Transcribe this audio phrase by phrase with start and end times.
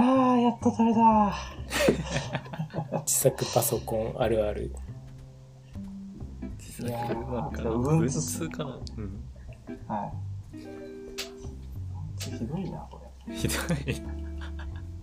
[0.00, 1.34] あー、やっと取れた。
[3.00, 4.72] 自作パソコンあるある。
[6.58, 9.24] 自作なのかな文文通かなうん。
[9.88, 10.12] は
[10.54, 10.58] い。
[12.20, 13.34] ひどいな、これ。
[13.34, 14.02] ひどい。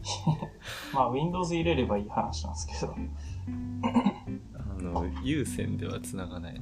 [0.94, 2.96] まあ、Windows 入れればいい話なんですけど。
[4.54, 6.62] あの、有線では繋がない。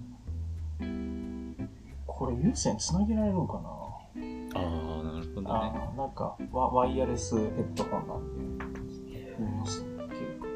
[2.07, 3.69] これ、有線つなげられるのかな？
[4.55, 5.47] ああ、なるほどね。
[5.49, 10.47] ああ、なんかワ、ワイヤレスヘッドホンなんで、見ますね、結構。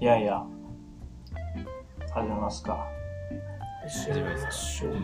[0.00, 0.44] いやいや、
[2.12, 2.86] 始めますか。
[3.88, 4.94] 始めましょう。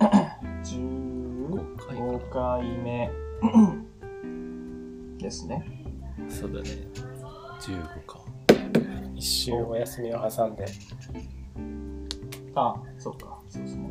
[0.64, 3.10] 15回目
[5.18, 5.64] ですね。
[6.28, 6.68] そうだね。
[7.60, 8.18] 15か。
[9.14, 10.64] 一週お休みを挟んで。
[12.54, 13.90] あ、そうか、そうですね。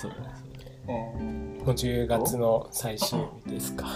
[0.00, 0.78] そうだね、そうだね。
[0.88, 3.86] えー、もう10月の最終日ですか。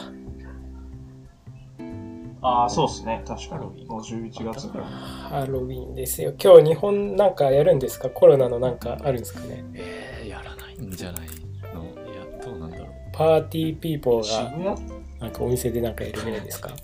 [2.42, 3.62] ああ、そうですね、確かに。
[3.62, 4.84] ハロウィンもう11月から。
[4.84, 6.34] ハロウィンですよ。
[6.39, 8.11] 今日日本なんかやるんですか？
[8.11, 9.65] コロナのなんかあるんですかね？
[9.75, 11.28] えー、やらないんじゃない
[11.75, 11.84] の？
[11.84, 12.89] いや、どうなんだろう。
[13.15, 14.89] パーティーピーポー渋が谷？
[15.21, 16.69] なんかお店でなんかやるぐらいですか？
[16.69, 16.77] か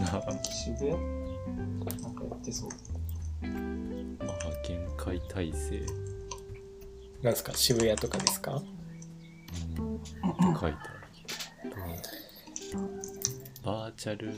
[0.00, 0.40] な。
[0.50, 0.90] 渋谷？
[0.90, 2.70] なんかやってそう。
[4.60, 5.80] まあ、限界体制。
[7.22, 7.52] なんですか？
[7.54, 8.62] 渋谷とかですか？
[9.78, 10.00] うん。
[10.58, 10.78] 書いてある
[11.62, 11.76] けど。
[13.62, 14.34] バーチャル、バ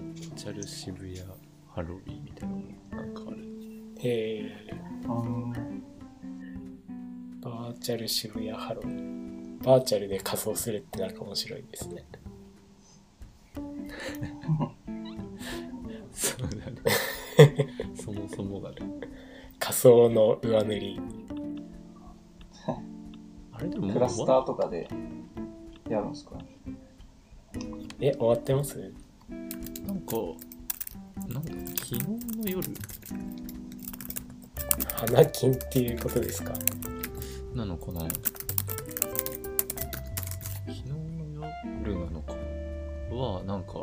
[0.00, 1.16] ーチャル渋谷
[1.68, 2.60] ハロウィンみたいなの
[3.06, 3.38] なんかある。
[4.02, 4.50] え
[5.04, 5.52] うーん。
[7.40, 9.58] ー、バーチャル渋谷ハロウィン。
[9.60, 12.04] バーチャルで仮装するってなんか面白いですね。
[16.12, 16.82] そうだね。
[18.72, 19.08] そもそもがね。
[19.58, 21.00] 仮装の上塗り。
[23.52, 24.88] あれでもクラスターとかで
[25.88, 26.38] やるんですか？
[28.00, 28.92] え、終わってます？
[29.86, 30.16] なんか、
[31.28, 31.98] なんだ、昨日
[32.38, 32.68] の夜
[34.96, 36.52] 花金っていうことですか？
[37.54, 38.00] なのかな？
[38.02, 38.12] 昨
[40.72, 41.46] 日の
[41.86, 42.34] 夜なのか？
[43.14, 43.74] は、なんか、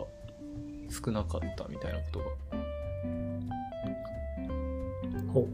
[0.90, 2.26] 少なかったみたいなことが。
[5.34, 5.48] ほう。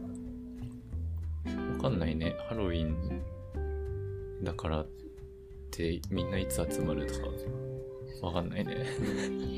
[1.76, 2.34] わかんないね。
[2.48, 3.22] ハロウィン
[4.42, 4.86] だからっ
[5.70, 7.26] てみんないつ集まるとか、
[8.26, 8.84] わかんないね。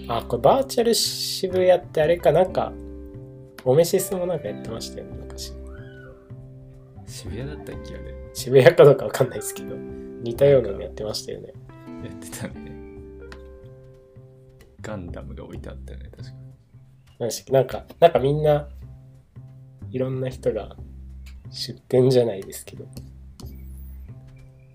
[0.08, 2.72] あ、これバーチャル渋谷ってあれかなんか、
[3.64, 5.52] オメシスもなんかやってましたよね、昔。
[7.06, 8.14] 渋谷だったっけあれ？
[8.32, 11.52] 渋谷かどうかわかんないですけど、似たようなのやってましたよね。
[12.04, 12.70] やってたね。
[14.80, 16.30] ガンダムが置いてあったよね、確
[17.46, 17.52] か。
[17.52, 18.68] なんか、なんかみんな、
[19.90, 20.76] いろんな人が
[21.50, 22.84] 出店じゃないですけど、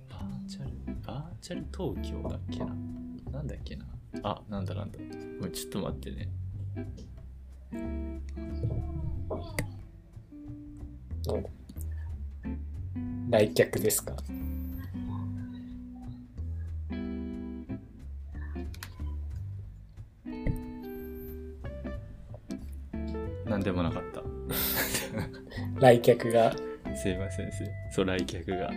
[0.10, 0.70] バーチャル、
[1.06, 2.66] バーチャル東京だっけな？
[3.32, 3.86] なんだっけな？
[4.24, 5.00] あ、なんだなんだ。
[5.00, 5.06] ご
[5.46, 6.30] めんちょっと待ってね。
[13.30, 14.16] 来客ですか？
[23.46, 24.25] なんでもなかった。
[25.86, 26.52] 来客が、
[26.96, 28.72] すいませんすいそう、来客が。
[28.72, 28.74] 来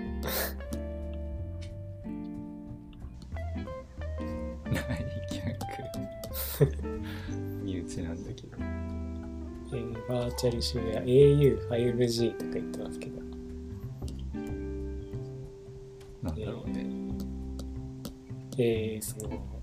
[6.58, 6.70] 客。
[7.64, 8.58] 身内なんだけど。
[9.72, 13.22] えーバーチャル渋谷 au5G とか言ってますけど、
[16.22, 16.86] なんだろうね。
[18.58, 19.57] えー、そう。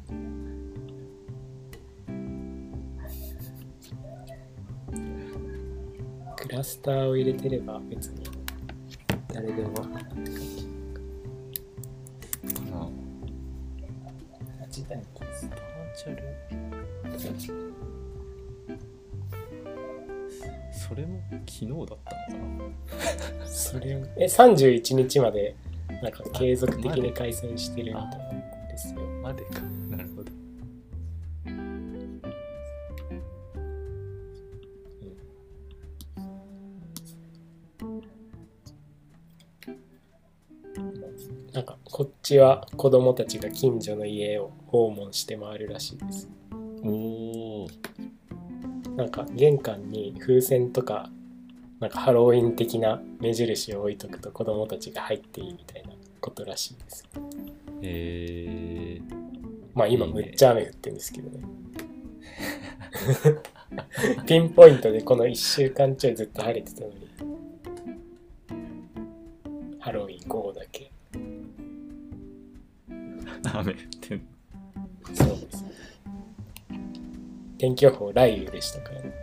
[6.55, 8.23] クラスターを入れてれば別に。
[9.27, 9.73] 誰でも。
[9.73, 9.99] かな
[14.69, 15.49] 時代バー
[15.97, 16.23] チャル。
[20.71, 22.74] それも昨日だったのか
[23.38, 23.45] な？
[23.45, 25.57] それをえ31日まで
[26.01, 28.12] なんか継続的に開催してるみたい
[28.69, 29.01] ですよ。
[29.21, 29.59] までか。
[42.25, 46.27] ちは子供たちが近所の家を訪問して回るらしいです
[46.83, 47.68] おお。
[48.95, 51.12] なんか玄関に風船とか
[51.80, 55.89] なんかハロウィン的な目印を置いとくと子供たちが入っていいみたいな
[56.19, 57.07] ことらしいです
[57.83, 59.13] えー、
[59.75, 61.45] まあ今むっちゃ雨降ってるんですけどね
[64.25, 67.07] ピンポイントでこの1週間ちょいずっと晴れてたのに
[69.80, 70.94] ハロウィン午後だけ。
[73.53, 74.27] 雨降ってん
[75.13, 75.65] そうです。
[77.57, 79.13] 天気予報雷雨でしたからね。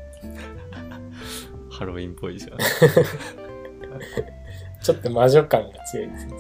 [1.71, 2.59] ハロウィンっぽいじゃん。
[4.83, 6.33] ちょっと魔女感が強いですね。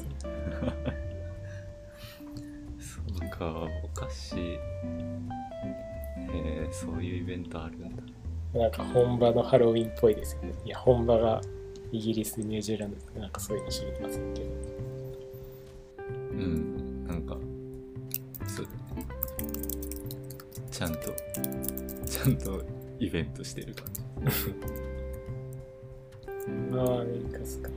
[2.78, 4.36] そうか、お菓子。
[4.38, 4.58] へ
[6.34, 8.02] えそういうイベントあるんだ。
[8.54, 10.52] なんか本場のハロウィンっぽいですよね。
[10.64, 11.40] いや、本場が
[11.90, 14.48] イギリス、ニュージーランドとかなんかそういうの知りませんけど。
[16.32, 17.36] うん、なんか、
[20.72, 21.14] ちゃんと、
[22.06, 22.64] ちゃんと
[22.98, 24.00] イベントしてる感じ。
[26.72, 27.68] まあ、アメリカっすか。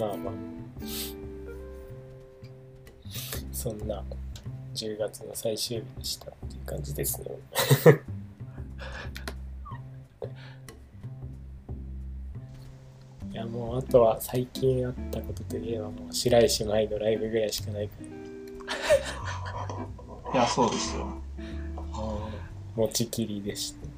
[0.00, 0.34] まあまあ。
[3.52, 4.02] そんな
[4.74, 7.28] 10月の最終日でしたっていう感じですね。
[13.30, 17.94] いやもうあとは最近あったことといえばもう白石麻衣のライブぐらいしかないか
[20.26, 21.27] らいや、そうですよ。
[22.78, 23.88] 持ちきりでした。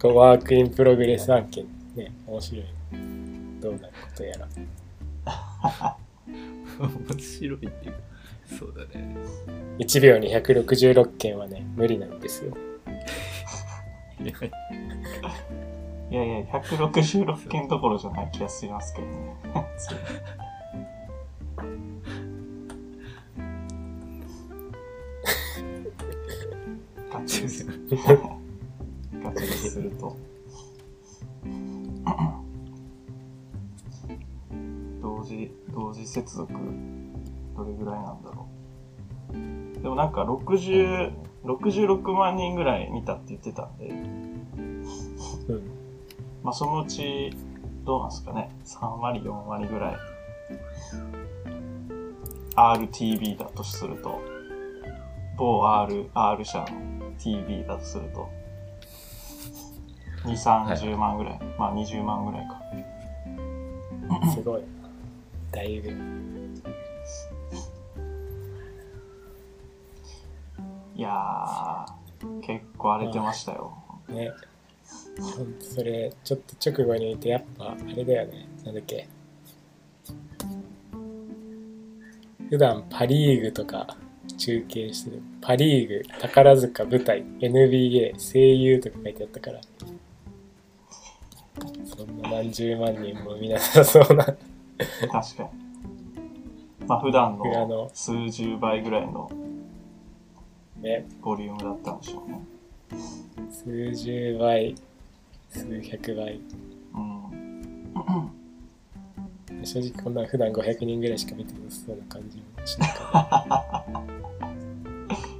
[0.00, 2.64] こう work in progress 案件ね、面白い。
[3.60, 4.48] どうなることやら。
[6.80, 7.98] 面白いっていうか、
[8.58, 9.16] そうだね。
[9.78, 12.56] 1秒に166件はね、無理なんですよ。
[14.20, 14.32] いや
[16.10, 19.36] いやいや、166件どころじゃない気がしますけどね。
[27.48, 27.66] です。
[29.22, 30.16] ガチですると。
[35.00, 36.52] 同時、同時接続、
[37.56, 38.46] どれぐらいなんだろ
[39.30, 39.82] う。
[39.82, 41.12] でもなんか60、
[41.44, 44.84] 66万人ぐらい見たって言ってたんで、うん。
[46.42, 47.32] まあそのうち、
[47.84, 48.50] どうなんですかね。
[48.64, 49.96] 3割、4割ぐらい。
[52.56, 54.20] RTV だとすると、
[55.36, 56.66] 某 R、R 社の
[57.18, 58.28] TV だとすると、
[60.24, 61.40] 2、30万ぐらい。
[61.58, 62.60] まあ20万ぐらいか。
[64.34, 64.68] すごいな。
[65.52, 65.90] だいぶ。
[70.94, 73.72] いやー、結構荒れてましたよ。
[74.08, 74.32] ね。
[75.20, 78.48] ほんとそれ、ちょっと直後にいて、やっぱ、あれだよね。
[78.64, 79.08] なんだっけ。
[82.48, 83.96] 普段パリーグとか
[84.36, 85.22] 中継してる。
[85.40, 89.60] パリーグ、宝塚舞台、NBA、声優とか書いてあったから。
[91.84, 94.24] そんな何十万人も見なさそうな。
[94.24, 95.48] 確かに。
[96.86, 99.30] まあ普段の数十倍ぐらいの
[100.80, 101.06] ね。
[101.20, 102.40] ボリュームだったんでしょうね。
[103.50, 104.74] 数十倍、
[105.50, 106.40] 数百倍。
[106.94, 108.37] うん。
[109.64, 113.84] 正直こんな普段500人ぐらいしか見てなさそうな感じもしないから。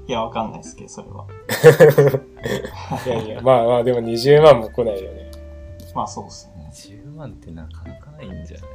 [0.08, 1.26] いや、わかんないですけど、それは。
[3.06, 5.30] いやいや、まあまあ、でも20万も来ないよね。
[5.94, 6.70] まあそうっすね。
[6.72, 8.68] 10万ってなかなかないんじゃない？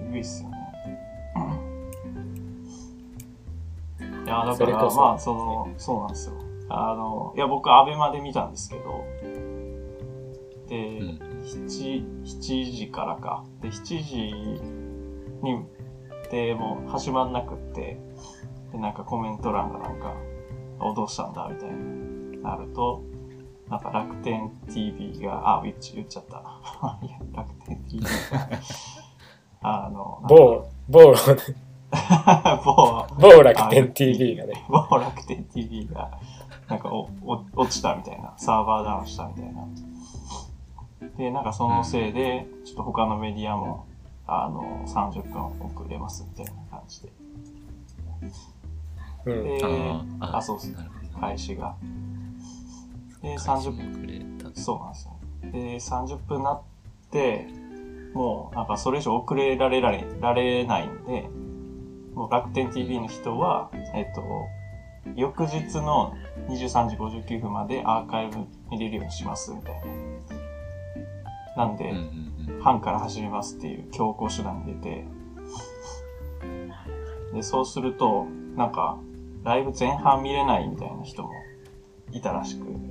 [0.00, 0.56] えぐいっすよね。
[4.24, 6.34] いや、だから、まあ、その、そうなんですよ。
[6.68, 9.04] あの、いや、僕、アベマで見たんですけど、
[10.68, 13.44] で、うん7、7時からか。
[13.60, 14.16] で、7時
[15.42, 15.64] に、
[16.30, 17.98] で、もう始まんなくって、
[18.72, 20.14] で、なんかコメント欄がなんか、
[20.80, 21.70] おどうしたんだみたい
[22.42, 23.02] な、なると、
[23.68, 26.36] なんか楽天 TV が、あ、言っち言っちゃった。
[27.06, 28.48] い や楽天 TV が、
[29.62, 31.14] あの、某、某、
[32.64, 34.64] 某、某楽天 TV がね。
[34.68, 36.10] 某楽天 TV が、
[36.68, 39.66] なんかおお落ちたみたいな、サーバーダウンしたみたいな。
[41.16, 43.86] で、なんかそのせいで、ちょっと他のメディアも、
[44.26, 47.12] あの、30分遅れますみたいな感じで。
[49.26, 49.44] うん。
[49.44, 49.60] で、
[50.20, 51.20] あそうっすなるほど。
[51.20, 51.76] 開始が。
[53.22, 54.60] で、開始30も遅れた。
[54.60, 55.16] そうなんですよ。
[55.52, 56.62] で、30分なっ
[57.10, 57.46] て、
[58.14, 61.28] もうなんかそれ以上遅れられられられないんで、
[62.14, 64.22] もう楽天 TV の人は、えっと、
[65.14, 66.14] 翌日の
[66.48, 68.38] 23時59分までアーカイブ
[68.70, 70.35] 見れるようにしますみたいな。
[71.56, 71.92] なんで。
[72.60, 75.04] 班から始めますっていう強行手段に出て、
[77.32, 78.98] で、そうすると、なんか、
[79.44, 81.30] ライブ前半見れないみたいな人も
[82.12, 82.90] いたらしく、うん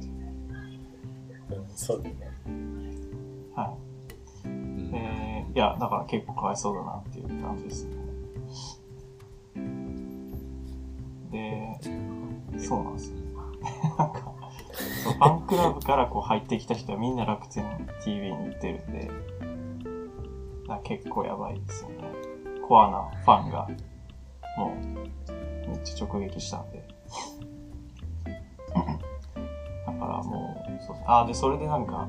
[1.75, 2.15] そうだね。
[3.53, 3.75] は
[4.45, 4.47] い。
[4.47, 7.95] うんえーいや、だから結構かわいそうだなっていう感じですね。
[11.31, 11.79] で、
[12.59, 13.17] そうなんですよ。
[13.97, 14.34] なんか、
[15.05, 17.63] そうファンクラブからこう入ってきた人はみんな楽天
[18.03, 21.95] TV に行ってるんで、だから結構やばいですよね。
[22.67, 23.69] コアなファンが、
[24.57, 26.83] もう、めっちゃ直撃したんで。
[29.85, 32.07] だからもう、そうあ、で、それでなんか、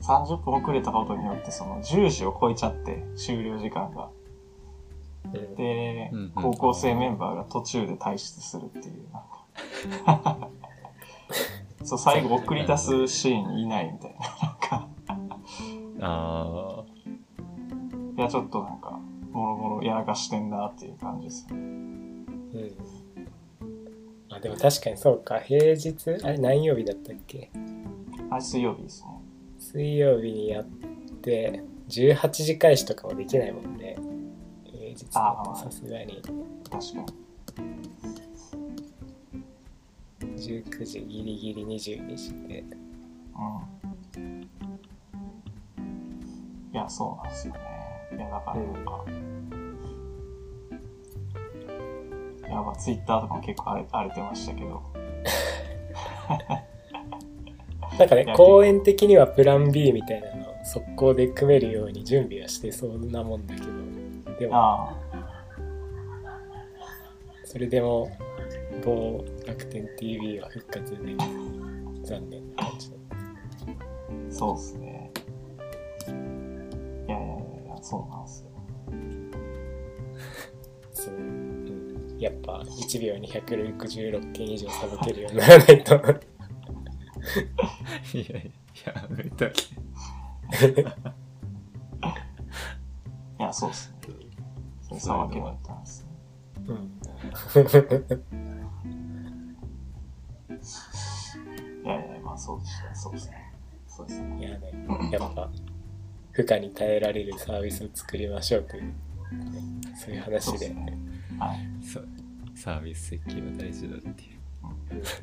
[0.00, 4.08] 30分遅れたことによって、その10時を超えちゃって、終了時間が。
[5.26, 10.48] うんでうんうん、高校生メンバーが途中で退出するっていう、なんか。
[11.86, 14.18] そう、最後送り出すシーンいないみたいな。
[14.48, 14.88] なんか、
[16.00, 16.84] あ
[18.16, 18.98] いや、ちょっとなんか、
[19.30, 21.54] もろもろやらかしてんなっていう感じですね。
[21.54, 22.26] うん。
[24.30, 25.38] あでも確かにそうか。
[25.40, 26.10] 平日？
[26.24, 27.50] あれ何曜日だったっけ？
[28.30, 29.08] あ、水曜日ですね。
[29.58, 30.64] 水曜日にやっ
[31.22, 33.96] て18時開始とかもできないもんね。
[34.64, 36.20] 平日だとさすがに。
[36.70, 37.00] 確か
[37.62, 37.86] に。
[40.46, 42.64] 19時ギリギリ22時で
[44.16, 44.42] うん。
[46.72, 47.60] いや、そうなんですよね。
[48.12, 49.04] いや、だからなんか、
[52.46, 54.82] いや、まあ、ツイッターとかも結構荒れ荒れてましたけど、
[57.98, 63.66] なんかね公演的にはプラン B みたいなのを速攻で組めるように準備はしてそうなもんだけど
[64.38, 64.94] でもあ
[67.44, 68.10] それでも
[68.84, 71.08] 某楽天 TV は復活できず
[72.04, 73.18] 残念な感じだったあ、
[74.30, 75.10] そうっすね。
[76.06, 76.10] い
[77.10, 78.50] やいやいやいや、そうなんですよ。
[80.92, 85.98] そう、うん、やっぱ1秒に166件以上さばけるようにならないとあ。
[88.14, 88.52] いやい
[88.86, 89.62] や、やめたけ。
[93.38, 93.96] いや、そうっすね。
[95.00, 96.10] さわけだったんですね。
[96.68, 96.72] う
[98.36, 98.45] ん
[103.06, 103.52] そうですね。
[103.86, 104.38] そうですね。
[104.40, 104.72] いやね、
[105.12, 105.50] やっぱ
[106.32, 108.94] 負荷に耐えられるサービスを作りましょうという、ね
[109.96, 110.98] そういう話でね。
[111.38, 111.58] はい。
[111.86, 112.08] そう
[112.54, 114.36] サービス設計は大事だっていう。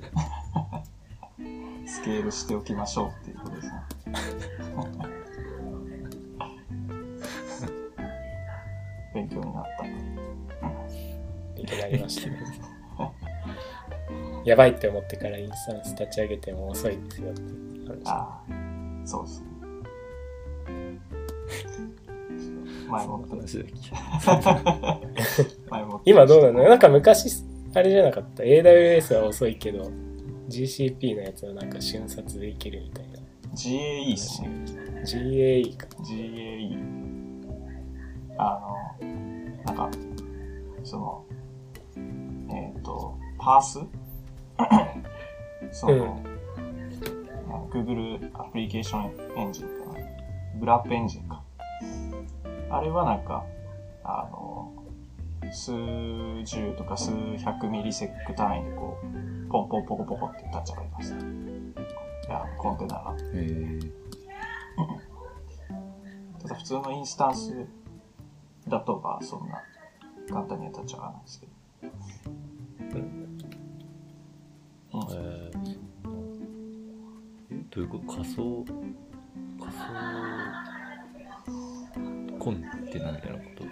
[1.85, 3.73] スケールしておきましょうっていうことですね。
[9.13, 9.83] 勉強になった。
[11.55, 12.39] 勉強になりましたね
[14.45, 17.41] やばいって思ってからインスタンス立ち上げても遅いですよって
[17.91, 18.41] いう話あ
[19.03, 19.47] あ、そうですね。
[22.89, 24.43] 前もって、話だっ
[25.69, 26.09] 前もって。
[26.11, 26.69] 今どうなの？
[26.69, 29.91] なんか昔あれじゃなかった？AWS は遅いけど
[30.49, 33.19] GCP のやつはなんか瞬殺でいけるみたいな
[33.55, 34.49] GAE ですね。
[35.03, 37.03] GAE か GAE。
[38.37, 38.59] あ
[39.01, 39.07] の、
[39.65, 39.89] なんか、
[40.83, 41.25] その、
[42.51, 43.79] えっ、と、パース？
[45.71, 46.19] その、
[47.73, 50.59] Google アプリケーションエンジンかな。
[50.59, 51.41] グラップエンジンか。
[52.69, 53.43] あれはなんか、
[54.03, 54.71] あの、
[55.51, 55.71] 数
[56.43, 61.13] 十とか数百ミリセック単位でこう、ポンポンポコポコって立ち上がります。
[61.13, 61.17] い
[62.29, 63.15] や、コンテナが。
[63.17, 63.23] け。
[63.33, 63.91] えー、
[66.43, 67.65] ただ普通のインスタンス
[68.67, 69.63] だとまあそんな
[70.29, 71.53] 簡単には立ち上がらないですけど。
[72.93, 73.37] うん
[75.11, 75.92] えー
[77.73, 78.13] えどういうこと？
[78.13, 78.65] 仮想
[79.59, 79.83] 仮想
[82.39, 83.63] コンテナみたいなこと？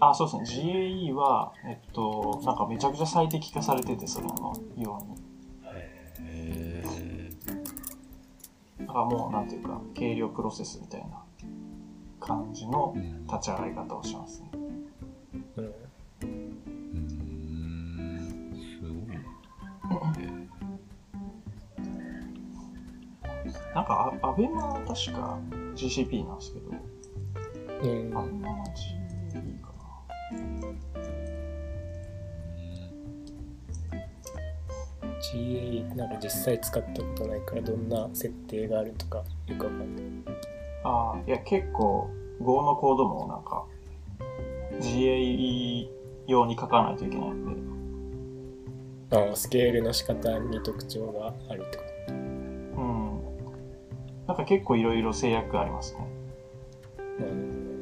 [0.00, 0.72] あ、そうですね。
[1.10, 5.18] GAE は、えっと、なんかめちゃくちゃ最適化されてて、それのように。
[6.20, 7.30] へ
[8.80, 11.22] だからもう、なんていうか、計量プロセスみたいな
[12.20, 14.50] 感じのうん立ち上がり方をしますね。
[15.56, 15.74] うん
[23.78, 25.38] なんか、あアベマは確か
[25.76, 29.72] GCP なんですけど、うんアベマは GAE か
[30.32, 30.38] な。
[35.32, 40.04] GAE なんか実際使ったことないからどんな設定があるとかよくわかんない
[40.82, 43.64] ああ、いや、結構、Go のコードもなんか、
[44.80, 45.88] GAE
[46.26, 47.44] 用に書かないといけないん
[49.08, 51.87] で、ああスケールの仕方に特徴があるってこうん。
[54.28, 56.06] なんか結構いろいろ制約ありますね。
[56.98, 57.78] うーん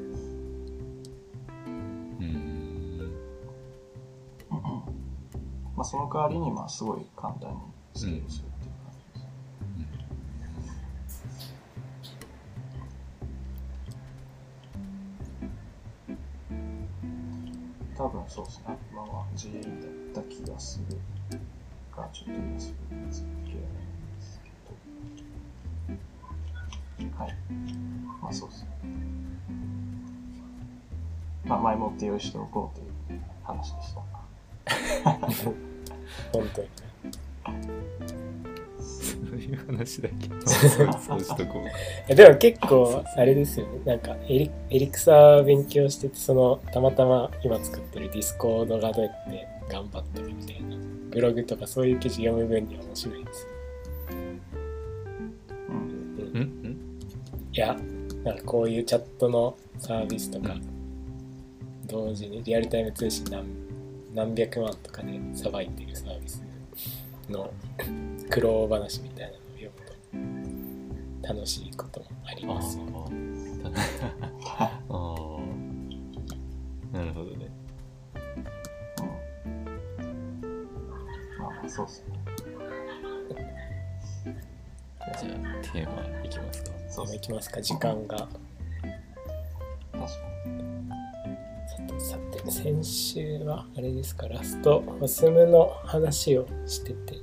[5.76, 7.56] まあ、その代わりに、まあ、すごい簡単に
[7.94, 9.82] スケールするっていう感じ
[11.02, 11.52] です。
[17.96, 18.78] 多分そうですね。
[18.92, 19.60] 今は GA
[20.14, 20.96] だった気がする
[21.96, 23.85] が、ちょっと今すぐ見つけられ
[27.18, 27.34] はい。
[28.22, 28.68] まあそうですね。
[31.44, 32.76] まあ、前もって用意しておこう
[33.08, 34.00] という話でした。
[36.32, 36.68] 本当に。
[39.06, 40.46] そういう話だけど。
[40.48, 41.62] そうそうしとこ
[42.08, 50.76] う でも結構あれですよねなんかエリエリクサ勉強しててそのたまたま今作ってる Discord がどうやって頑張ってるみたいな
[51.10, 53.48] ブログとかそういう記事読む分には面白いですよ、
[57.56, 57.74] いや
[58.22, 60.54] なんかこういうチャットのサービスとか
[61.86, 63.46] 同時にリアルタイム通信何
[64.14, 66.42] 何百万とかでさばいてるサービス
[67.30, 67.50] の
[68.28, 69.70] 苦労話みたいなのを読
[70.12, 73.70] むと楽しいこともありあますよあ。
[74.60, 75.38] あ あ。
[76.92, 77.50] なるほどね。
[81.66, 82.15] そうっすね。
[85.18, 86.70] じゃあ、テーマいきますか。
[86.88, 87.14] そうっすね。
[87.14, 88.28] 今いきますか時間が。
[89.98, 97.20] さてさて先週はあれですかラストファスムの話をしてて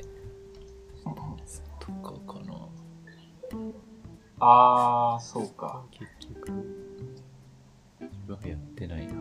[1.79, 2.53] とかかな。
[4.39, 5.83] あー、そうか。
[5.91, 6.51] 結局、
[8.01, 9.13] 自分はやってないな。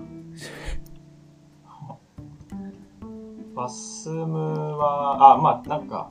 [3.55, 6.11] バスムは、あ、まあ、なんか、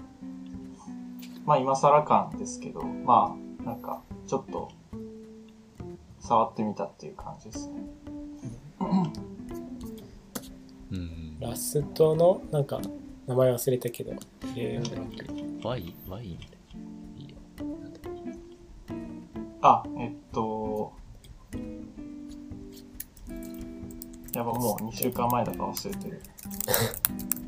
[1.45, 4.69] まあ、今更感ですけど、まあ、なんか、ちょっと、
[6.19, 7.81] 触ってみたっていう感じですね。
[10.91, 11.39] うん。
[11.39, 12.79] ラストのなんか
[13.25, 14.13] 名前忘れたけど
[14.53, 16.38] ゲーワイ、ワイ
[19.63, 20.93] あ、えっと、
[24.33, 26.21] やば、もう2週間前だから忘れてる。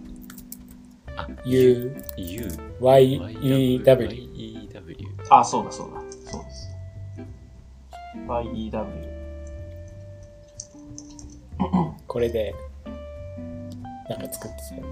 [1.16, 2.48] あ、U U。
[2.80, 4.96] Y E W YEW。
[5.30, 6.02] あ、そうだそうだ。
[6.32, 6.72] そうです。
[8.28, 9.14] YEW。
[12.08, 12.54] これで
[14.10, 14.84] なんか作ってたよ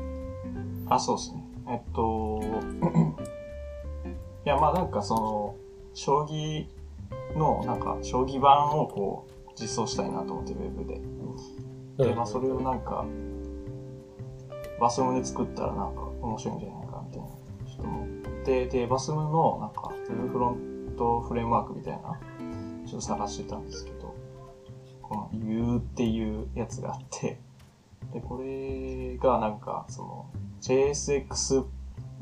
[0.89, 1.43] あ、そうですね。
[1.69, 2.41] えっと、
[4.45, 5.55] いや、まあなんかその、
[5.93, 6.65] 将棋
[7.38, 11.01] の、なんか、将棋盤をこう、実装したいなと思って、ウェブで。
[12.10, 13.05] で、まあそれをなんか、
[14.79, 18.07] バスムで作ったらなんか面白いんじゃないかみたいな、ちょっと思っ
[18.45, 22.19] て、で、バスムのなんか、フルフロントフレームワークみたいな、
[22.86, 24.15] ちょっと探してたんですけど、
[25.01, 27.39] この U っていうやつがあって、
[28.13, 30.29] で、これがなんか、その、
[30.62, 31.65] JSX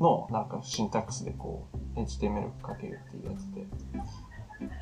[0.00, 3.66] のなんかシンタックスでこう、HTML かけるっていうやつで、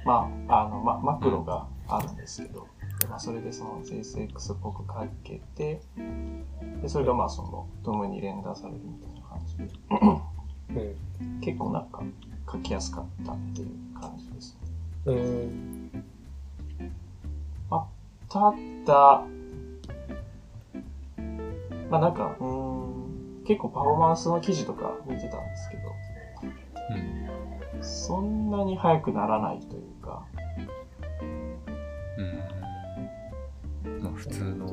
[0.04, 2.66] まあ、あの、ま、マクロがあるんですけど、
[3.06, 5.80] まあ、それでその JSX っぽく書けて、
[6.82, 10.22] で、それがまあその、ドムに連打されるみたいな感じで、うん
[11.40, 12.02] 結構なんか
[12.52, 14.58] 書きやすかったっていう感じです
[15.06, 15.12] ね。
[15.12, 15.78] うん
[18.28, 18.52] た
[18.84, 19.24] だ、
[21.90, 22.46] まあなんか、うー
[23.42, 25.82] ん、結構パフォーマンスの記事とか見てたんですけど、
[27.74, 27.82] うん。
[27.82, 30.26] そんなに速くならないというか、
[32.18, 32.57] うん。
[34.18, 34.66] まあ、普通の、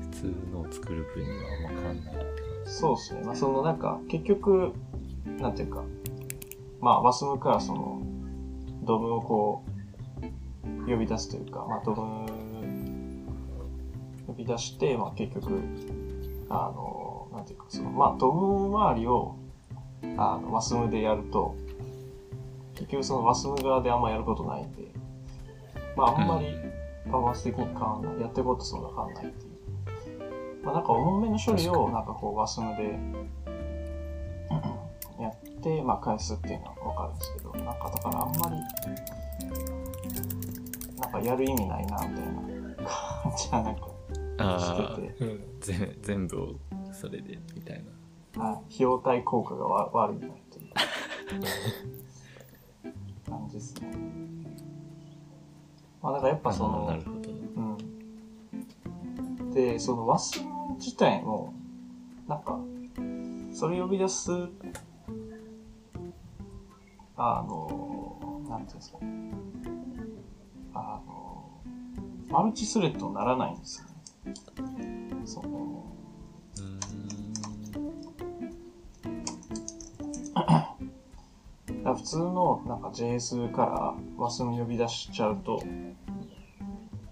[0.00, 3.22] 普通のを作る分にはあんま変わんないって感そうですね。
[3.24, 4.72] まあそのなんか、結局、
[5.38, 5.84] なんていうか、
[6.80, 8.02] まあ、バスムからその、
[8.84, 9.64] ドムをこ
[10.86, 12.26] う、呼び出すというか、まあ、ドム、
[14.26, 15.60] 呼び出して、まあ結局、
[16.48, 19.36] あの、なんていうか、その、まあ、ドム周りを、
[20.16, 21.54] あの、バスムでやると、
[22.74, 24.92] 結局そのバスム側であんまやることないんで、
[25.96, 26.54] まあ、あんまり
[27.10, 28.20] パフォーマンス的に変わんない。
[28.20, 29.58] やってることそんな変わんないっていう。
[30.62, 32.98] まあ、なんか重めの処理をなんかこうバスムで
[35.20, 38.56] やって、まあ、返すっていうのはわかるんですけど、なんかだからあんまり、
[41.00, 42.42] なんかやる意味ないな、みたいな
[42.84, 43.88] 感じはなんか
[44.38, 46.54] あしてて、うんぜ全部を
[46.92, 47.84] それで、みたい
[48.36, 48.44] な。
[48.44, 50.72] はい、費用対効果がわ悪いなっていう
[53.28, 54.37] 感じですね。
[56.02, 57.16] まあ、だからやっぱその、なるほど。
[57.30, 57.32] う
[59.44, 59.50] ん。
[59.52, 60.40] で、そのワス
[60.78, 61.54] 自体も、
[62.28, 62.58] なんか、
[63.52, 64.30] それ呼び出す、
[67.16, 69.32] あの、なんていうんですかね。
[70.74, 71.60] あの、
[72.30, 73.86] マルチスレッドにならないんですよ
[74.32, 74.38] ね。
[75.24, 75.77] その、
[81.88, 85.62] ら普通のなんか JS からワスに呼び出しちゃうと、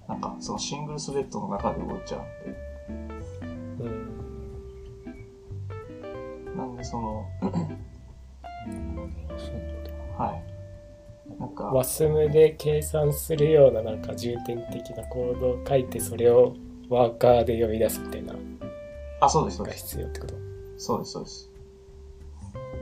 [0.08, 3.08] なんかそのシングルスレッドの中で動いちゃうん
[3.78, 4.16] で、うん
[6.56, 7.24] なんでその。
[10.16, 10.42] はい。
[11.38, 16.54] なんか、WASM で計算するようななんか重点的なコードを書いてそれを
[16.88, 18.38] ワーカーで呼び出すみたいなの
[19.20, 19.84] あ、そうです、そうがです。
[19.88, 20.34] 必要ってこと？
[20.78, 21.50] そうです、そうです。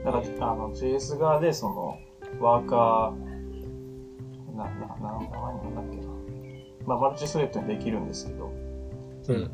[0.05, 1.99] だから、あの、JS 側で、その、
[2.41, 6.13] ワーカー、な、な、な、名前なんだっけな。
[6.87, 8.53] まあ、マルチスレッドにできるんですけど、
[9.29, 9.51] うん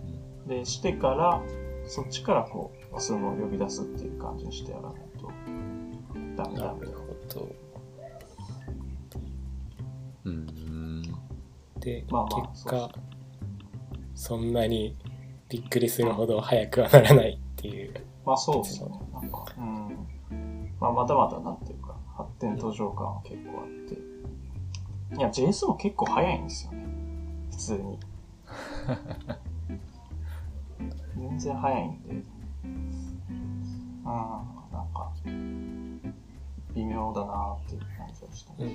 [0.46, 1.42] で、してから、
[1.86, 5.30] そっちからこう、ワスムを呼び出すっていう感じにしてやらないと、
[6.36, 6.80] ダメなだな。
[6.80, 7.56] るほど
[10.24, 11.02] うん。
[11.78, 12.90] で、まあまあ結果
[14.14, 14.96] そんなに
[15.48, 18.89] びっくりするほど早くはならないっていうまあそうですよね。
[21.00, 23.94] まだまだなんていうか、発展途上感は結構あって。
[25.16, 26.86] いや、JS も結構早いんですよね。
[27.50, 27.98] 普通に。
[31.16, 32.10] 全然早いんで。
[32.64, 32.90] うん、
[34.04, 35.10] なんか、
[36.74, 38.70] 微妙だなっていう感じがしたね。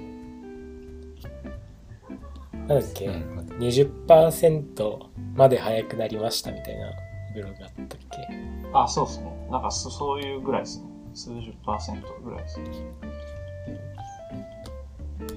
[2.53, 4.99] なんだっけ、うん20%
[5.35, 6.91] まで早くなりましたみたいな
[7.35, 8.27] ブログあったっけ？
[8.73, 9.47] あ、そうですね。
[9.51, 10.94] なんかそそういうぐらいですね。
[11.15, 12.69] 数十パーセントぐらいですね。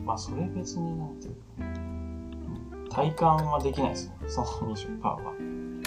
[0.04, 4.16] まあ、それ別になんていうか、うん体感はできないですね。
[4.26, 5.32] その20%は。
[5.38, 5.82] うん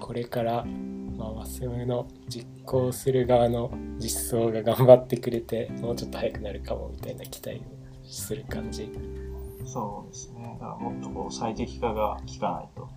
[0.00, 0.64] これから、
[1.16, 7.62] まあ、ワスムの実行する側の実装が頑張ってくれてもうちょっと早くなるかもみたいな期待を
[8.04, 8.92] する感じ
[9.64, 10.56] そうですね。
[10.60, 12.88] だからもっとこう最適化が効かないと。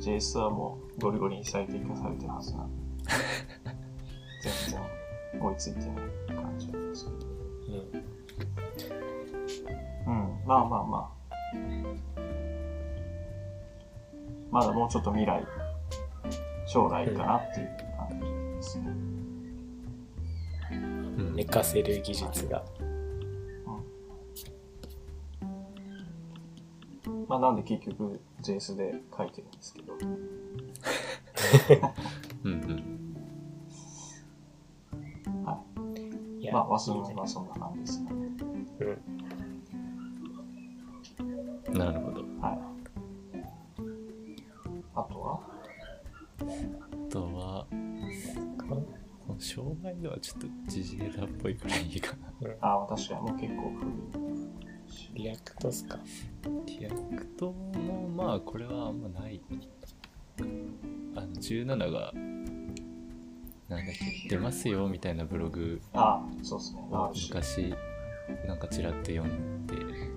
[0.00, 2.82] JS はもうゴリゴリに最適化されてるはずなんで。
[4.42, 5.86] 全然追いついてない
[6.28, 7.16] 感じなんですけど。
[10.06, 11.20] うんうん、まあまあまあ。
[14.50, 15.44] まだもうちょっと未来、
[16.66, 18.86] 将来かなっていう感じですね。
[20.72, 22.64] うん寝かせる技術が
[27.28, 29.94] まあなんで結局 JS で書いてるんですけど。
[32.44, 33.00] うんうん。
[36.40, 38.10] いやまあ、ワスムはそんな感じですね。
[38.10, 38.14] う
[41.74, 42.22] んなるほど。
[42.40, 42.58] はい。
[44.94, 45.40] あとは？
[46.40, 46.44] あ
[47.10, 47.66] とは、
[48.66, 48.74] こ
[49.28, 52.50] の障害度はちょっと時事ネタっぽいからいいかな。
[52.60, 53.92] ああ、確かにもう結構古い。
[55.14, 55.98] React っすか
[56.66, 59.40] React もまあこれはあんまない。
[61.40, 62.12] あの17が、
[63.68, 66.80] なんだっけ、出ますよみたいなブログああ、そうですね。
[67.28, 67.74] 昔、
[68.46, 70.10] なんかちらっと読んで、うん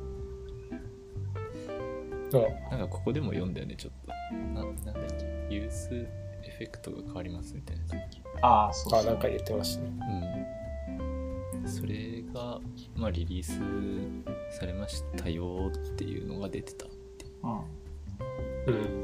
[2.71, 4.11] なんかここでも読んだよね、ちょっと。
[4.53, 7.83] ななんだっけ、ユースエフェクトが変わりますみたいな。
[8.41, 9.09] ああ、そうですね。
[9.09, 9.91] あなんか言ってましたね
[11.53, 11.69] うん。
[11.69, 12.59] それが、
[12.95, 13.59] まあリリース
[14.57, 16.87] されましたよっていうのが出てた。
[17.43, 17.59] うん。
[18.65, 19.02] うん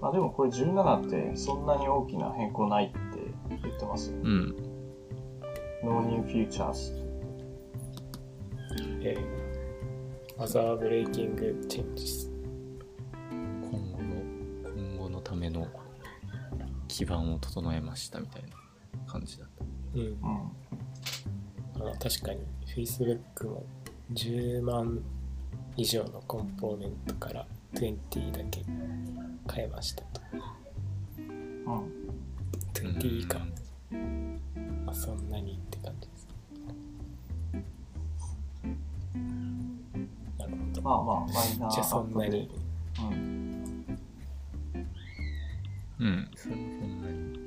[0.00, 3.20] まあでもこれ17ってそんなに大きな変更ないって
[3.62, 4.22] 言ってますよね。
[4.24, 4.56] うん。
[5.82, 7.06] No new futures。
[9.02, 12.30] えー、マザーブレイキングチェンジス
[13.30, 15.66] 今後の今後のための
[16.88, 18.48] 基盤を整えましたみたいな
[19.06, 19.64] 感じだった。
[19.94, 20.10] うんう
[21.84, 21.88] ん。
[21.88, 23.64] あ確かに Facebook も
[24.12, 25.02] 10万
[25.76, 28.62] 以上のコンポーネントから20だけ
[29.52, 30.20] 変えましたと
[31.20, 31.82] うん。
[32.74, 33.38] 20以下、
[34.84, 36.26] まあ、そんなにって感じです
[40.38, 42.50] なるほどまあまあ、マイナーじゃあそんなに
[42.98, 43.86] うん。
[45.98, 46.30] うん。
[46.36, 46.52] そん
[47.02, 47.38] なに。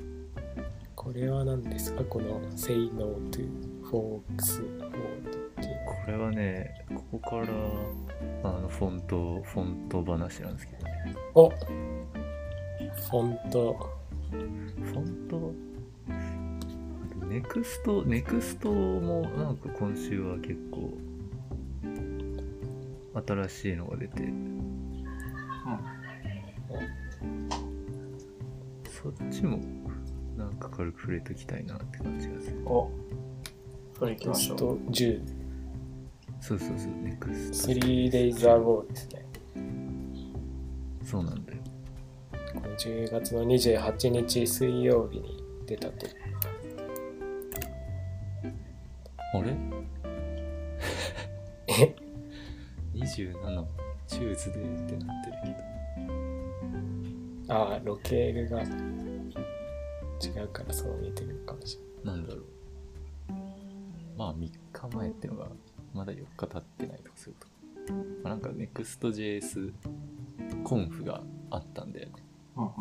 [0.95, 2.03] これは何ですか？
[2.03, 3.53] この Say No to いう
[5.61, 7.43] これはね、ここから
[8.43, 11.15] あのフォント、フォント話なんですけどね。
[11.35, 13.89] おフォント
[14.31, 15.53] フォント、
[17.27, 20.97] Next、Nextもなんか今週は結構
[23.27, 24.31] 新しいのが出て、
[28.89, 29.59] そっちも
[30.37, 32.61] なんか軽く触れときたいなって感じがする。
[32.65, 32.89] お、
[33.97, 34.57] それ行きましょう。
[34.57, 35.38] Next 10
[36.49, 37.73] そうそうそう、 Next。
[37.73, 39.23] 3 days ago ですね
[41.03, 41.59] そうなんだよ。
[42.55, 46.07] この10月の28日水曜日に出たと
[49.33, 49.55] あれ？
[51.67, 51.95] え
[52.95, 53.65] ?27、
[54.07, 55.49] チューズデーってなってるけ
[57.47, 57.53] ど。
[57.53, 58.67] ああロケールが違
[60.43, 62.45] うからそう見えてるのかもしれなんだろう。
[64.17, 65.47] あ3日前ってのが
[65.93, 67.47] まだ4日経ってないとかそういうこ
[67.87, 67.93] と。
[68.23, 69.73] まあ、なんか Next.js
[70.63, 72.09] コンフがあったんで
[72.55, 72.71] うんうん。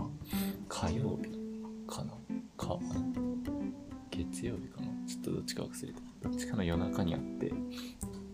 [0.69, 1.31] 火曜日
[1.87, 2.13] かな。
[2.57, 2.79] か
[4.11, 4.89] 月曜日かな。
[5.07, 6.09] ちょっとどっちか忘れた。
[6.23, 7.53] どっちかの夜中にあって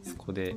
[0.02, 0.56] そこで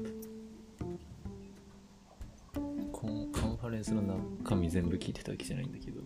[2.91, 6.01] コンカンファレンスの中身全部聞いてたわけじゃないんだけど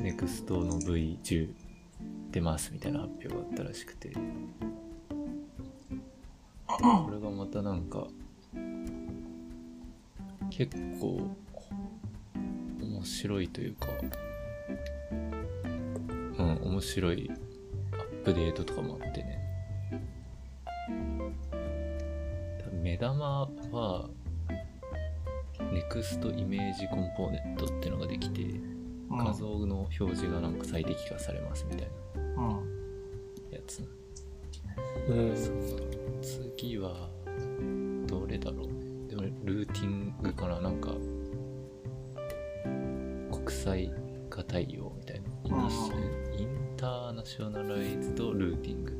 [0.00, 1.50] ネクストの V10
[2.32, 4.12] 出ますみたいな発表があったらしくて。
[6.66, 8.08] これがまたなんか
[10.50, 11.30] 結構
[12.80, 13.88] 面白いというか
[16.38, 17.30] うん面白い
[17.92, 19.38] アップデートとかもあってね。
[22.82, 24.08] 目玉は
[25.58, 29.18] NEXT イメージコンポーネントってのができてうん。
[29.18, 31.92] 画像の表示がなんか最適化されますみたいうん。
[31.94, 32.01] な
[33.50, 33.82] やつ。
[35.08, 35.36] うん。
[35.36, 35.58] その
[36.20, 37.10] 次は
[38.06, 38.66] どれだろう。
[38.68, 38.72] ね
[39.08, 40.60] でもルーティングかな。
[40.60, 40.92] なんか
[43.30, 43.92] 国際
[44.30, 45.28] 化対応みたいな。
[45.44, 45.76] イニシ
[46.42, 48.92] インターナショナライズドルーティング。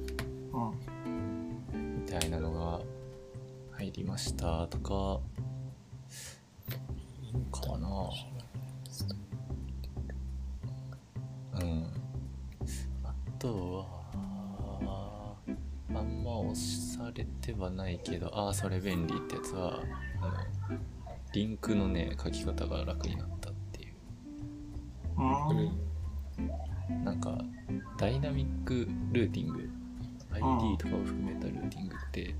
[0.52, 2.02] うん。
[2.04, 2.80] みたいなのが
[3.72, 5.20] 入りましたとかか
[17.62, 19.80] はないけどああそれ便利ってやつは
[20.20, 20.78] あの
[21.32, 23.94] リンクのね書き方が楽になったっていう
[25.18, 25.48] うん。
[25.48, 25.92] うん
[27.04, 27.38] なんか
[27.96, 29.68] ダイナミックルーティング
[30.32, 32.34] ID とかを含めたルーティングって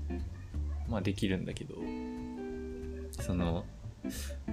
[0.87, 1.75] まあできるんだけど
[3.21, 3.65] その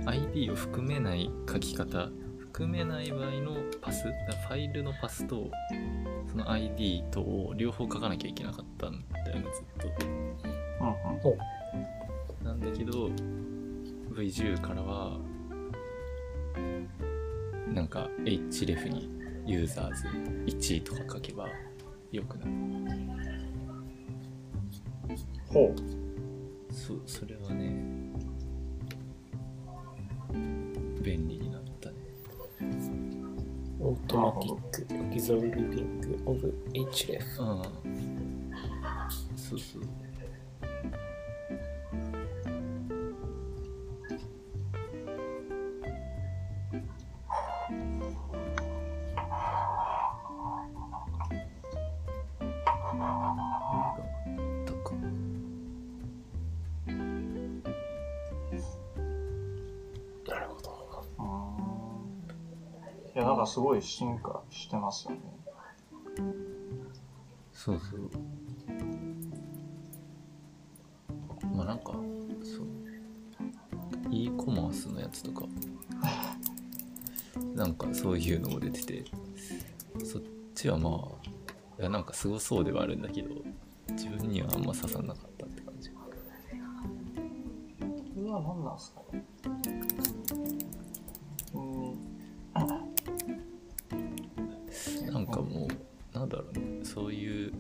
[0.07, 4.13] ID を含めない書き方含めない場合のパスだ
[4.49, 5.51] ファイルのパスと
[6.31, 9.47] その ID とを両方書かなきゃいけなかったんだよね
[9.81, 10.50] ずっと
[11.25, 12.47] うん。
[12.47, 13.09] なんだけど
[14.13, 15.19] V10 からは
[17.73, 19.09] なんか href に
[19.47, 20.07] ユーザーズ
[20.47, 21.49] 1とか書けば
[22.11, 22.51] よくなる
[25.49, 25.75] ほ
[26.71, 27.75] そそれはね
[31.03, 31.97] 便利になったね。
[33.81, 37.63] オートマティックリゾルビングオブ href うん。
[39.37, 39.83] そうそう
[63.51, 65.21] すごい進化してますよね。
[67.53, 68.11] そうそう。
[71.57, 71.93] まあなんか
[72.43, 72.67] そう。
[74.11, 75.45] E コマースのやつとか。
[77.55, 79.05] なんかそういうのも出てて。
[80.05, 80.23] そっ
[80.55, 83.35] ちはまあいやなんかすごそうではあるんだけど
[83.91, 85.91] 自分にはあんま刺さんなかったって感じ。
[85.91, 85.97] こ
[88.17, 89.01] れは何なんすか？
[96.31, 96.85] だろうね。
[96.85, 97.53] そういう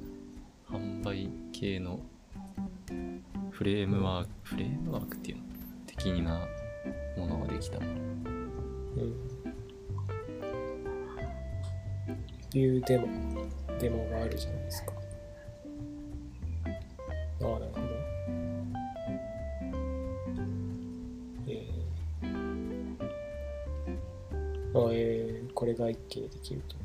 [0.68, 2.00] 販売系の
[3.50, 5.42] フレームワークフレームワークっていうの
[5.86, 6.46] 的な
[7.18, 7.78] ものができた。
[7.78, 9.30] うん。
[12.52, 13.06] いうデモ
[13.78, 14.92] デモがあるじゃないですか。
[17.42, 17.66] ああなるほど。
[21.46, 26.76] えー、あえー、これが一気にできると、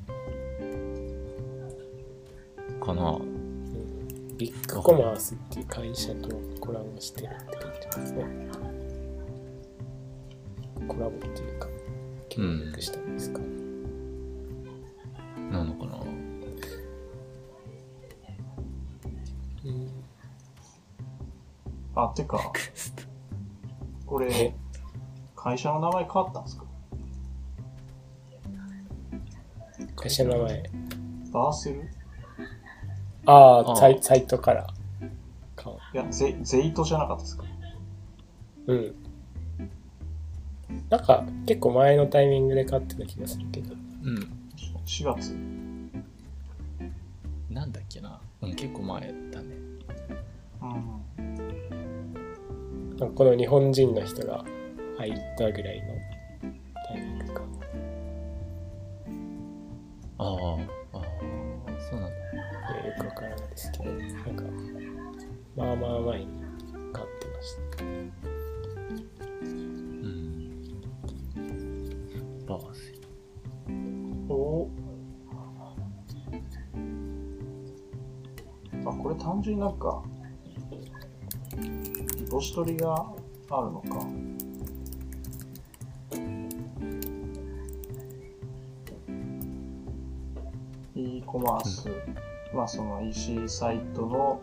[2.85, 3.11] かな。
[3.11, 8.25] うん、ビッグコマースっていう会社とコラボしてるって書いてますね。
[10.87, 11.67] コラボっていうか
[12.29, 13.39] 協力したんですか、
[15.51, 15.97] なのかな。
[19.65, 19.89] うん。
[21.95, 22.37] あ、てか、
[24.05, 24.25] こえ？
[24.29, 24.55] れ、
[25.35, 26.65] 会社の名前変わったんですか？
[29.95, 30.63] 会社の名前。
[31.31, 31.79] バーセル？
[31.79, 31.83] い
[33.25, 34.67] ああサイサイトから。
[35.61, 37.43] 変わや、ゼゼイトじゃなかったですか？
[38.67, 38.95] うん。
[40.89, 43.73] なんか結構前のタイミングで買ってた気がするけど。
[44.03, 44.15] うん。
[44.85, 45.35] 4月？
[47.49, 48.19] なんだっけな。
[48.41, 49.55] うん結構前だね。
[52.99, 53.15] うん。
[53.15, 54.45] この日本人の人が
[54.97, 55.94] 入ったぐらいの
[82.65, 82.95] リポジトリが
[83.51, 84.07] あるのか。
[90.95, 91.89] e コマース、
[92.53, 94.41] まあその EC サイトの、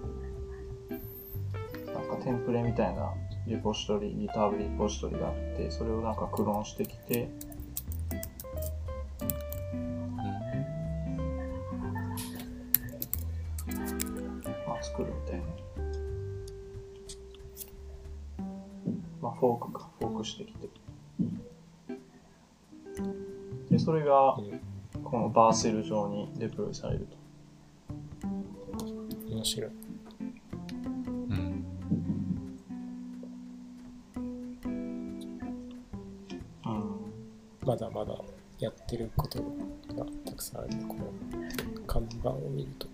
[1.87, 3.13] なんかテンプレみたいな
[3.49, 7.29] リポジトリ、GitHub リポジトリがあって、それをなんかクローンしてきて、
[25.13, 28.27] このバーセル上にデプロイされると。
[29.31, 29.71] 面白い。
[31.29, 31.67] うん
[36.65, 36.85] うん。
[37.67, 38.15] まだまだ
[38.59, 39.43] やってること
[39.95, 41.13] がたくさんあるこの
[41.87, 42.89] 看板を見ると。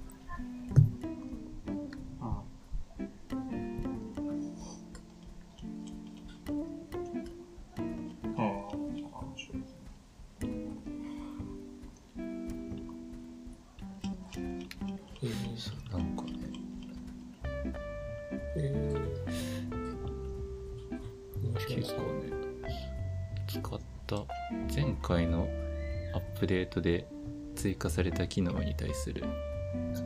[26.79, 27.07] トで
[27.55, 29.25] 追加された機能に対する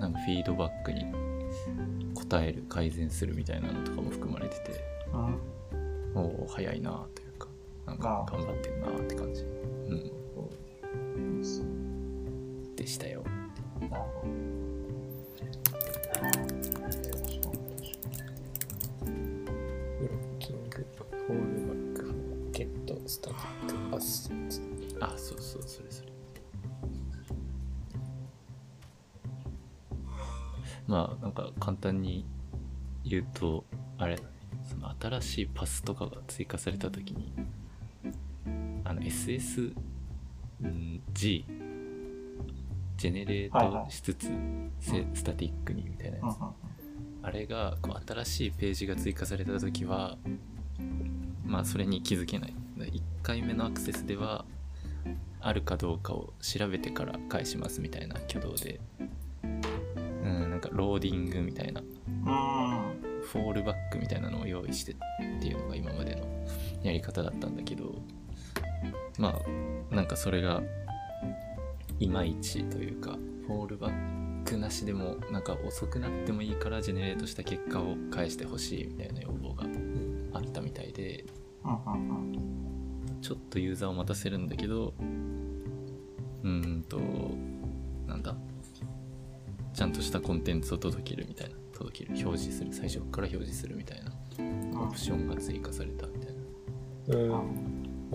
[0.00, 1.04] なんかフィードバックに
[2.14, 4.72] 答える改善するみたいなのとかも含まれてて
[5.12, 5.38] うん。
[6.14, 7.48] おお早いなというか
[7.86, 9.44] なんか頑張ってんなって感じ、う
[9.94, 10.12] ん、
[33.12, 33.64] 言うと
[33.98, 34.28] あれだね
[34.68, 37.32] その新しいパスとかが追加された時に
[38.84, 39.74] あの SSG
[42.96, 44.30] ジェネレートしつつ、
[44.78, 46.36] せスタティックにみたいなやつ、
[47.22, 50.16] あれがこう新しいページが追加された時は
[51.44, 52.54] まあそれに気づけない。
[52.78, 54.44] 1回目のアクセスでは
[55.40, 58.80] あるかどうかを調べてから返しますみたいな挙動で
[59.42, 61.80] うんなんかローディングみたいな。
[61.80, 62.61] うん。
[63.32, 64.96] フォールバックみたいなのを用意してっ
[65.40, 66.26] ていうのが今までの
[66.82, 67.94] やり方だったんだけど
[69.18, 69.40] ま
[69.90, 70.62] あなんかそれが
[71.98, 73.16] いまいちというか
[73.46, 79.64] フォールバックなしでもなんか遅くなってもいいからジェネレートした結果を返してほしいみたいな要望が
[80.34, 81.24] あったみたいで。
[83.22, 84.94] ちょっとユーザーを待たせるんだけど
[86.42, 86.98] うーんと
[88.06, 88.34] なんだ
[89.72, 91.21] ちゃんとしたコンテンツを届ける
[92.14, 94.12] 表示する最初から表示するみたいな
[94.80, 96.34] オプションが追加されたみたい
[97.08, 97.28] うん。
[97.30, 97.42] な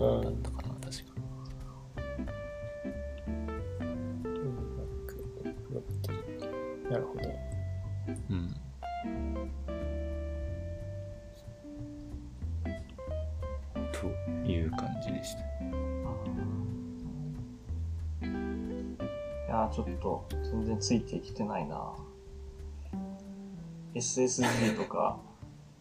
[0.04, 0.22] うん。
[0.22, 1.12] だったかな確か。
[5.70, 6.90] ロッティ。
[6.90, 7.20] なるほど。
[8.30, 8.54] うん。
[13.92, 14.06] と
[14.50, 15.40] いう感じでした。
[15.40, 15.44] い
[19.50, 21.92] やーちょっと全然ついてきてないな
[23.98, 25.18] SSG とか。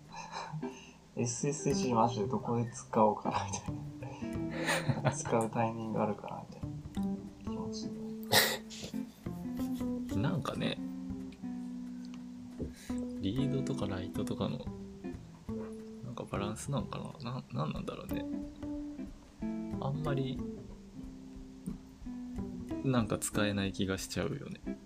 [1.16, 5.12] SSG マジでどこで使おうかなみたいな。
[5.12, 7.18] 使うタイミングあるかなみたいな。
[7.44, 7.70] 気持
[10.10, 10.18] ち。
[10.18, 10.78] なんかね。
[13.22, 14.60] リードとかライトとかの
[16.06, 17.32] なんかバランスなんかな。
[17.32, 18.26] ななんなんだろうね。
[19.80, 20.40] あんまり
[22.84, 24.77] なんか使えない気がしちゃうよね。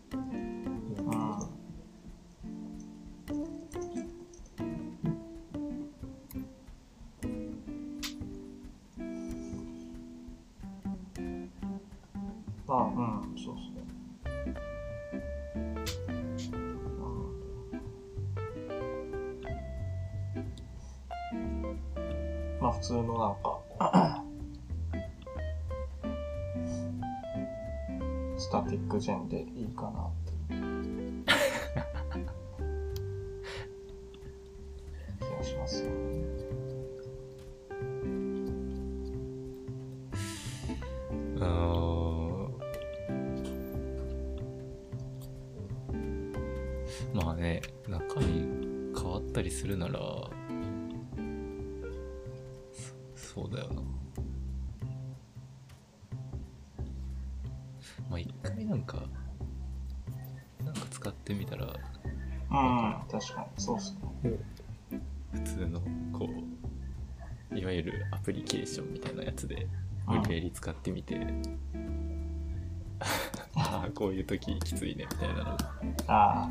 [28.52, 30.34] タティックジェンでいいかなって。
[35.20, 35.96] 気がしますよね。
[41.40, 42.52] あー。
[47.14, 48.50] まあね中身
[48.94, 50.00] 変わったりするなら
[53.16, 53.91] そうだよな。
[63.22, 64.32] 確かに、そうっすね。
[65.34, 66.30] 普通のこ
[67.52, 69.68] ういわゆるアプリケーションみたいなやつで
[70.08, 71.20] 無理やり使ってみて、
[73.56, 75.58] ああこういう時きついねみたいなの
[76.08, 76.50] ああ。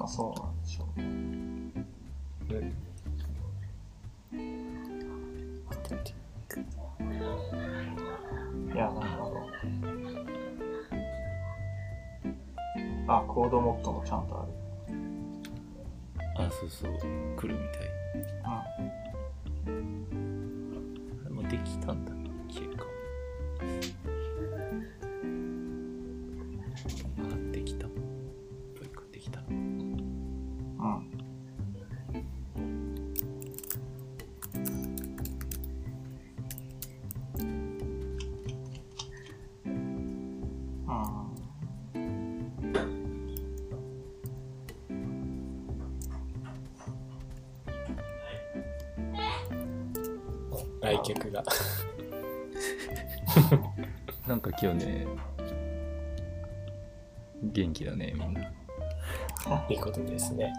[0.00, 1.09] か、そうなんでしょうね。
[16.60, 16.92] そうそう
[17.36, 17.90] 来るみたい。
[18.44, 18.62] あ
[51.02, 51.44] 客が。
[54.26, 55.06] なんか今日ね
[57.42, 58.40] 元気だねみんな
[59.68, 60.52] いいことですね。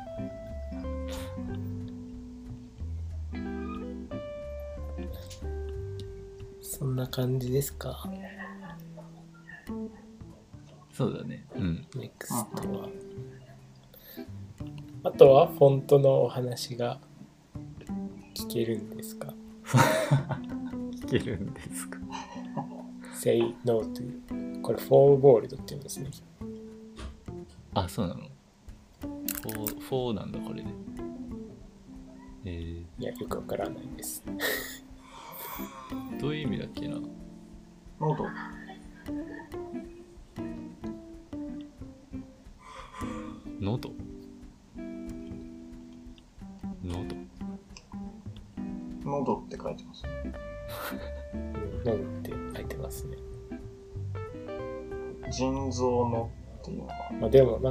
[6.61, 8.09] そんな感じですか？
[10.93, 12.89] そうだねうんネクストは。
[15.03, 16.99] あとはフォントのお話が
[18.35, 19.30] 聞けるんですか？
[19.78, 21.97] いけるんですか
[23.13, 26.09] ?Say no to これ faux bold って言うんですね。
[27.74, 28.22] あそうなの？
[29.01, 30.69] フォーフォーなんだこれで
[32.45, 34.24] えいや、よくわからないです。
[36.15, 36.95] ー、どういう意味だっけな？
[36.95, 38.26] ノート。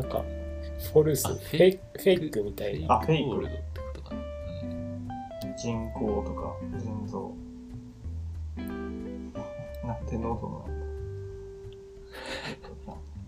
[0.01, 0.25] なんか、
[0.93, 2.43] false、あフェイクフェイク？
[2.43, 2.95] みたいな。
[2.95, 3.49] あフェイク
[5.59, 7.35] 人工とか人造。
[8.57, 10.67] なんでノートの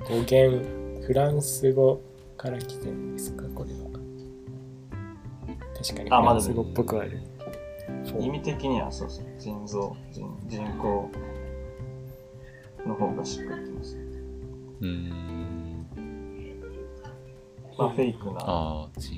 [0.00, 2.00] 語源、フランス語
[2.38, 3.90] から来てるんですか、これは。
[5.76, 7.20] 確かにあまあフランス語っぽくある。
[8.18, 9.24] 意味的にはそうそう。
[9.38, 11.10] 人造、人人工
[12.86, 13.98] の方がしっくりきます。
[14.80, 15.51] うーん
[17.82, 18.32] まあ、フェイクな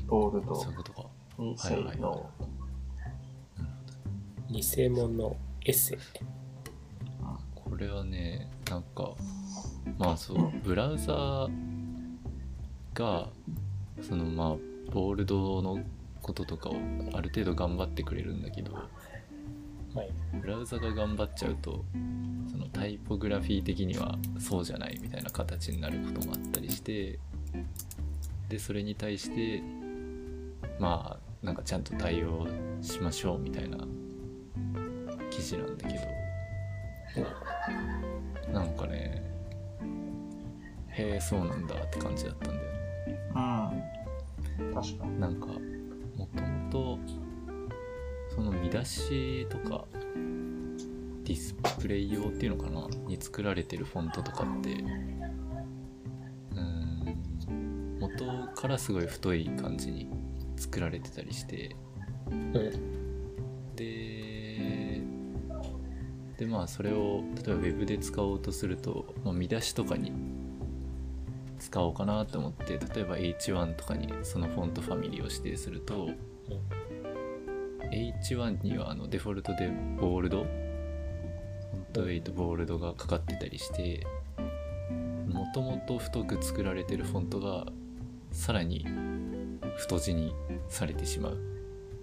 [0.07, 1.07] ボールドそういうことか
[1.39, 2.31] にせいの。
[4.51, 5.99] 偽物エセ。
[7.55, 9.13] これはねなんか
[9.99, 11.51] まあそうブラウザー
[12.95, 13.29] が
[14.01, 14.57] そのまあ
[14.93, 15.81] ボールドの
[16.23, 16.77] こととかを
[17.15, 18.81] ある程度頑張ってくれるんだけどは
[20.03, 20.11] い。
[20.41, 21.85] ブラウザが頑張っちゃうと
[22.51, 27.19] そのタイポグラフィー的にはそうじゃないみたいな形になることもあったりして
[28.49, 29.63] でそれに対して
[30.79, 32.47] まあなんかちゃんと対応
[32.81, 33.79] しましょうみたいな
[35.31, 35.95] 記事なんだけ
[38.51, 39.23] どなんかね
[40.89, 42.75] へえそうなんだって感じだったんだよね
[44.61, 44.75] うん。
[44.75, 45.21] 確かに。
[45.21, 46.99] なんかもともと
[48.35, 49.85] その見出しとか
[51.25, 52.87] ディスプレイ用っていうのかな？
[53.09, 54.77] に作られてるフォントとかって
[58.65, 60.09] からすごい太い感じに
[60.57, 61.77] 作られてたりして
[62.31, 62.53] うん。
[63.77, 65.03] で
[66.39, 70.13] でまあそれを例えば Web で使おうとすると、まあ、見出しとかに
[71.59, 76.09] 使おうかなと思って例えば H1 とかにそのフォントファミリーを指定すると、
[77.93, 84.07] H1 にはあのデフォルトでボールドフォントウェイトボールドがかかってたりして
[85.29, 87.67] もともと太く作られてるフォントが
[88.35, 88.85] さらに
[89.77, 90.35] 太字に
[90.69, 91.39] されてしまう。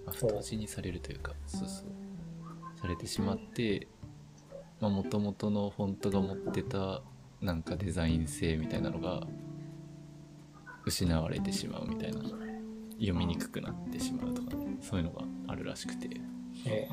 [0.04, 2.80] まあ太字にされるというかそうそう。
[2.80, 3.86] されてしまって
[4.80, 7.02] もともとのフォントが持ってた
[7.40, 9.24] なんかデザイン性みたいなのが
[10.84, 12.22] 失われてしまうみたいな。
[12.94, 16.08] 読みにくくなってしまうとかそういうのがあるらしくて。
[16.66, 16.88] え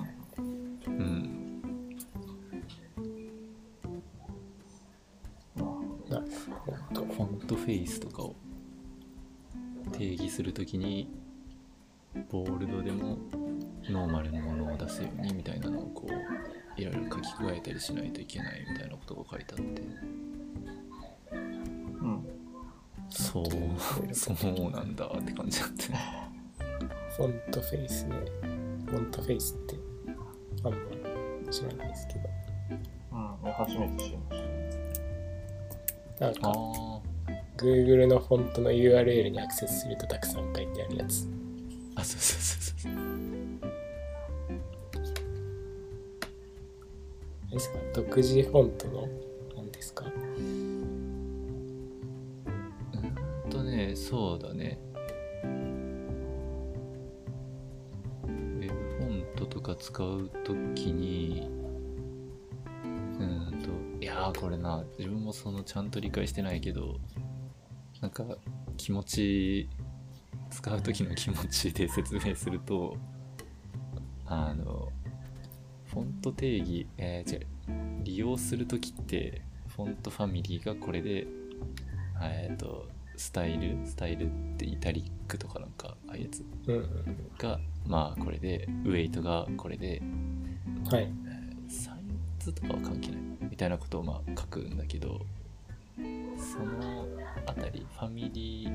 [0.88, 1.36] うん。
[6.10, 8.36] フォントフェイスとかを
[10.00, 11.10] 定義するときに
[12.32, 13.18] ボールドでも
[13.90, 19.82] ノーマルのものを出すようにみたいなのをこういろいろ書き加えたりしないといけないみたいなことが書いてあって
[21.32, 21.36] う
[22.06, 22.26] ん。
[23.10, 23.46] そう
[24.14, 25.84] そうなんだって感じだって
[27.18, 28.16] フォントフェイスね。
[28.86, 29.76] フォントフェイスって
[30.64, 32.22] あんま知らないですけど。
[33.12, 33.16] う
[33.50, 33.52] ん。
[33.52, 34.44] 初めて知りまし
[36.22, 37.02] なんか、あ
[37.60, 41.28] Google のフォントの URL にアクセスするとたくさん書いてあるやつ。
[41.96, 42.92] あそうそうそうそう。
[47.52, 47.80] ですか？
[47.94, 49.08] 独自フォントの
[49.58, 50.06] 何ですか？
[50.06, 50.42] うー
[53.48, 54.80] んとねそうだね。
[58.24, 61.50] ウェブフォントとか使うときに
[62.84, 63.70] うーんと
[64.02, 66.98] いやーこれな自分もそのちゃんと理解してないけど
[68.02, 68.24] なんか
[68.78, 69.70] 気持ち
[70.50, 72.96] 使う時の気持ちで説明すると
[74.26, 74.90] あの
[75.88, 77.48] フォント定義、えー違う
[78.04, 81.28] 利用する時ってフォントファミリーがこれで
[82.22, 82.88] えっと
[83.18, 86.44] スタイルスタイルってイタリックとかなんかああいうやつ
[87.38, 90.84] がまあこれでウェイトがこれでうん。
[90.90, 91.12] はい。
[91.68, 91.96] サイ
[92.40, 93.22] ズとかは関係ない
[93.52, 95.20] みたいなことをまあ書くんだけど
[96.52, 97.08] その
[97.46, 98.72] あたりファミリー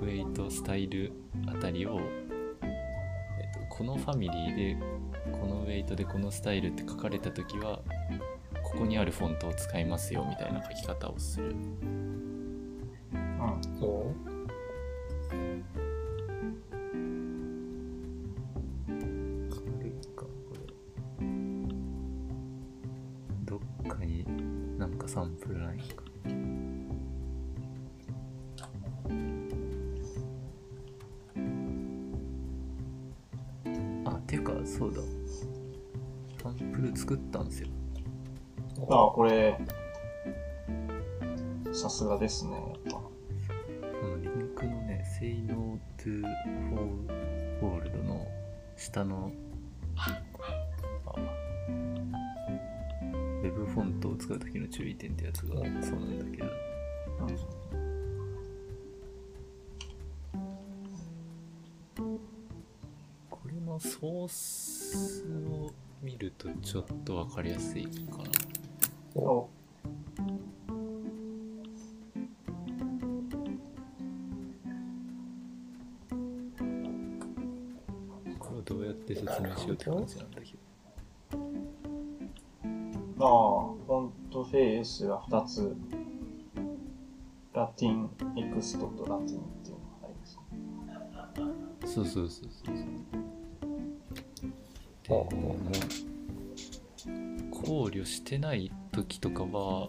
[0.00, 1.12] ウェイトスタイル
[1.48, 1.98] あたりを、
[2.60, 2.64] え
[3.58, 4.76] っとこのファミリーで
[5.32, 7.80] このウェイトでこのスタイルって書かれた時は
[8.62, 11.56] ここにあるフォントを使いますよみたいな書き方をする
[13.12, 13.86] た。
[13.86, 15.83] う？
[37.04, 37.68] 作ったんですよ。
[38.88, 39.58] ああ、これ、
[41.70, 42.92] さすがですね、やっぱ。
[42.92, 43.10] こ
[44.08, 46.22] のリンクのね「Say No to
[47.60, 48.26] Fold」の
[48.76, 49.30] 下の
[49.96, 50.22] あ
[53.42, 56.48] ウェブフォントを使う時の注意点ってやつがそうなんだけど。
[63.30, 65.70] これのソースを
[66.04, 68.24] 見るとちょっとわかりやすいかな
[69.14, 69.48] お
[78.38, 80.58] これをどうやって説明しようって感じなんだけど
[83.20, 83.28] ああ、
[83.86, 85.74] フォントフェイスが2つ、
[87.54, 90.42] ラティンエクストとラティンっていうのがありますね。
[91.86, 93.23] そうそうそうそうあそう。
[95.08, 95.56] でも
[97.50, 99.88] 考慮してない時とかは、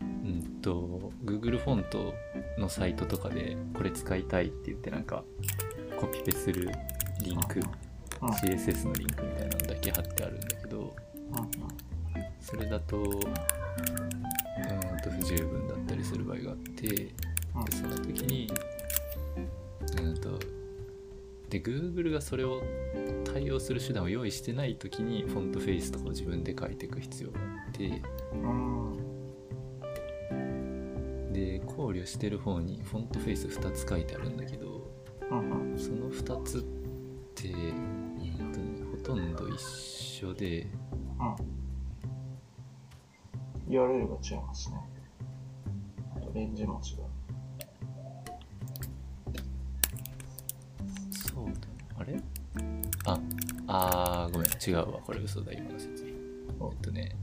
[0.00, 2.14] うんと、Google フォント
[2.58, 5.22] のサイトとかでこれ使いたいって言ってなんか
[6.00, 6.70] コピペする
[7.22, 7.60] リンク、
[8.20, 8.28] うん。
[8.30, 11.78] CSS のリンクみたいなのだけ貼ってあるんだけど、うん
[12.40, 13.20] それだと、うーん
[15.02, 16.94] と不十分だったりする場合があって、で
[17.54, 18.50] うんその時に
[20.00, 20.38] うんと
[21.50, 22.62] で Google がそれを
[23.38, 28.02] 対応する手段を用意してない時にフォントフェイスとかを自分で書いていく必要があって。
[31.32, 34.88] で考慮してる方にフォントフェイス2つ書いてあるんだけど。
[35.30, 35.34] そ
[35.92, 36.62] の2つっ
[37.34, 40.66] て、うんと、ほとんど一緒で
[43.68, 43.72] うん。
[43.72, 44.80] URL が違いますね。
[46.34, 46.94] レンジも違。
[46.94, 47.07] う
[54.66, 57.16] 違うわこれ嘘だ今の説明えっとね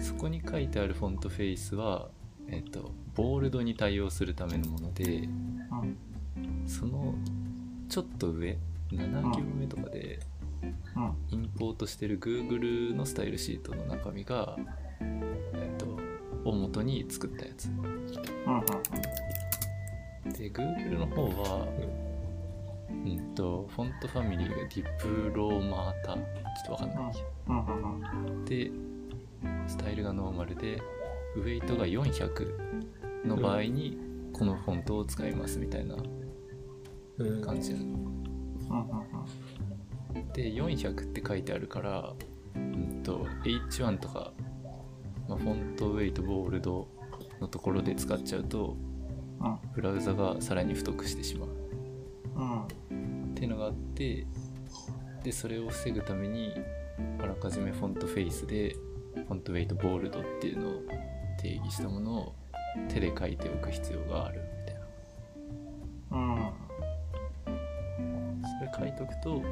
[0.00, 2.08] そこに書いてあるフォントフェイスは
[2.48, 5.96] えっとボールドに対応するためのものでうん。
[6.66, 7.14] その
[7.88, 8.58] ちょっと上
[8.90, 10.20] 7行目とかで
[10.96, 11.14] うん。
[11.30, 14.56] インポートしてる Google のスタイルシートの中身が
[15.00, 15.98] えっと
[16.48, 17.68] を元に作ったやつ。
[20.38, 21.66] で Google の方は、
[23.14, 27.58] うんと、フォントファミリーがディプロマータちょっとわかんないけうん。
[27.58, 28.44] うん。
[28.44, 28.70] ど、で
[29.68, 30.80] スタイルがノーマルで
[31.36, 33.98] ウェイトが400の場合に
[34.32, 35.96] このフォントを使いますみたいな
[37.18, 37.42] うん。
[37.42, 37.94] 感じなのうん。
[40.14, 40.32] うん。
[40.32, 42.12] で400って書いてあるから、
[42.54, 44.32] うんと H1 とか、
[45.28, 46.88] まあ、フォントウェイトボールド
[47.40, 48.76] のところで使っちゃうと
[49.40, 49.58] うん。
[49.74, 51.65] ブラウザがさらに太くしてしまううん。
[53.36, 54.26] っていうのがあって
[55.22, 56.54] でそれを防ぐために
[57.20, 58.74] あらかじめフォントフェイスで
[59.14, 60.82] フォントウェイトボールドっていうのを
[61.38, 62.34] 定義したものを
[62.88, 64.74] 手で書いておく必要があるみたい
[66.10, 66.52] なうん。
[68.58, 69.42] それ書いとくと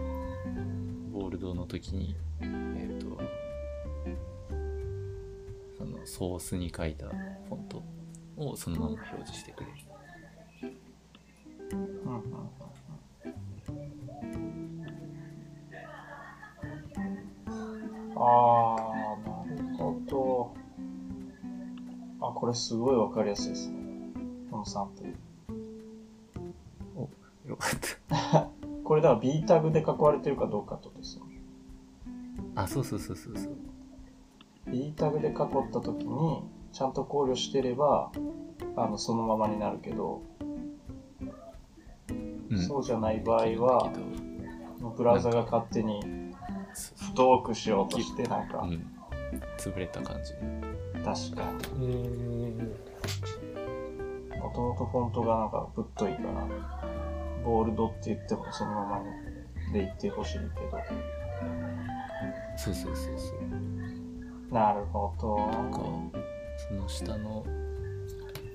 [1.13, 3.21] ボールドの時にえっ、と
[5.77, 7.83] そのソースに書いたフォント
[8.39, 9.64] をそのまま表示してくれる
[22.45, 23.79] これすごいわかりやすいですね。
[24.51, 25.15] このサンプル。
[27.49, 28.51] よかった
[28.85, 31.25] これだから B タグで囲われてるかどうかってことですよ。
[32.55, 33.57] あそうそうそうそうそう
[34.71, 35.35] B タグで囲っ
[35.73, 38.13] たときに、ちゃんと考慮してれば、
[38.77, 40.21] あの、そのままになるけど、
[42.51, 43.91] うんそうじゃない場合は
[44.95, 46.15] ブラウザが勝手にけど
[46.75, 48.87] そうそう太くしようとして、なんかう、ん、
[49.57, 50.35] 潰れた感じ
[51.05, 51.87] 確かに。
[51.87, 51.93] うー
[52.63, 52.75] ん
[54.41, 56.49] もともとフォントがなんかぶっといから、
[57.45, 59.05] ボールドって言ってもそのままに
[59.73, 60.79] で言ってほしいけど。
[62.57, 63.35] そうそうそうそ
[64.51, 65.37] うなるほど。
[65.51, 65.81] なんか
[66.69, 67.45] その下の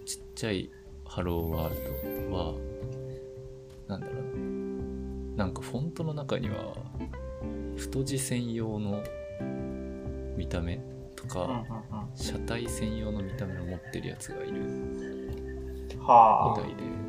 [0.06, 0.70] ちっちゃい
[1.06, 2.54] ハローワールドは
[3.88, 6.74] なんだろうななんかフォントの中には
[7.78, 9.04] 太字専用の
[10.38, 10.78] 見た目
[11.16, 11.79] とうんうんかうん。
[12.20, 14.62] 車体専用の見た目を持ってるやつがいる。
[15.90, 17.00] みはたいで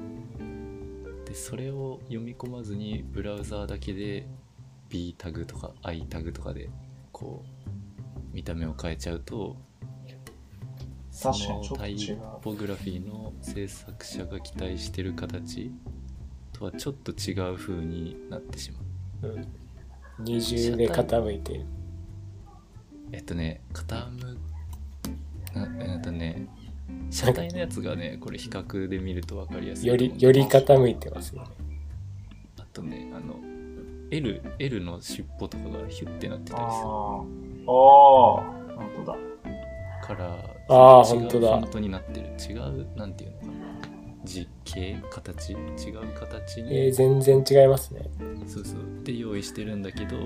[1.31, 4.27] でそれを読み込まずにブラウザーだけで
[4.89, 6.71] B タグとか I タグとかで
[7.13, 9.57] こう見た目を変えちゃうと
[11.11, 11.97] そのタイ
[12.41, 15.71] ポグラフィーの制作者が期待してる形
[16.53, 19.33] とはちょっと違う風になってしまう。
[19.33, 19.47] うん、
[20.19, 21.67] 二重で傾いてる。
[23.13, 24.30] えっとね傾
[26.01, 26.47] とね。
[27.09, 31.49] 車体のやつがねこれ比較で見ると分かりやすいよりより傾いてますよね。
[32.59, 33.37] あとねあの
[34.11, 36.87] L, L の尻尾とかがヒュッてなってあたりする。
[36.87, 36.89] あ。
[36.89, 37.23] ああ、
[38.75, 39.19] 本当だ。
[40.05, 40.37] から
[40.69, 41.49] あー違う本当だ。
[41.49, 42.27] フォントになってる。
[42.39, 43.53] 違うなんていうのかな。
[44.25, 45.53] 実形形？
[45.53, 45.59] 違う
[46.19, 48.03] 形に、えー、全然違いますね。
[48.49, 49.05] そうそう。
[49.05, 50.17] で用意してるんだけど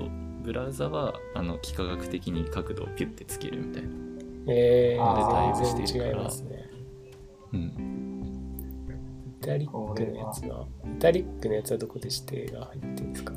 [0.43, 3.89] ブラウザはあの幾何学的に角度をピュッてつけるみたいな
[4.47, 6.69] えあーー、全然違いますね。
[7.53, 7.59] うん。
[9.41, 13.33] イタリックのやつはイタリックのやつはどこで指定が入ってるんですか？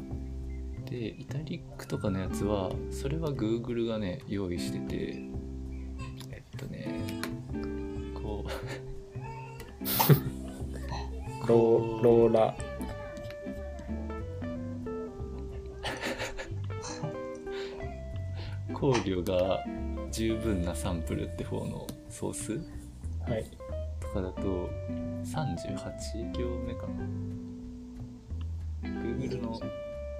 [0.87, 5.23] でイタリックとかのやつはそれは Google がね用意してて
[6.31, 6.95] えっとね
[8.15, 8.51] こう
[11.47, 12.55] ローローラ。
[18.75, 19.65] 考慮が
[20.19, 22.55] 十分なサンプルって方のソース？
[23.31, 23.45] はい。
[24.01, 24.69] とかだと
[25.23, 27.05] 38行目かな。
[28.83, 29.61] Google の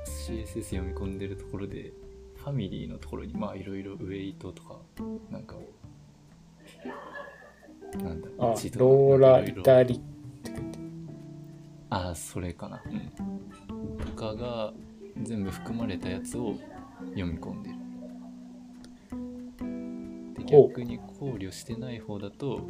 [0.07, 1.93] CSS 読み込んでるところで
[2.37, 4.77] ファミリーのところにまあいろいろウェイトとか
[5.33, 5.57] なんか
[8.01, 10.01] なんだあローライタリ
[11.91, 12.81] ああそれかな。
[12.87, 13.11] うん。
[13.99, 14.73] とかが
[15.25, 16.55] 全部含まれたやつを
[17.17, 17.78] 読み込んでる
[20.51, 22.61] 逆に考慮してない方だと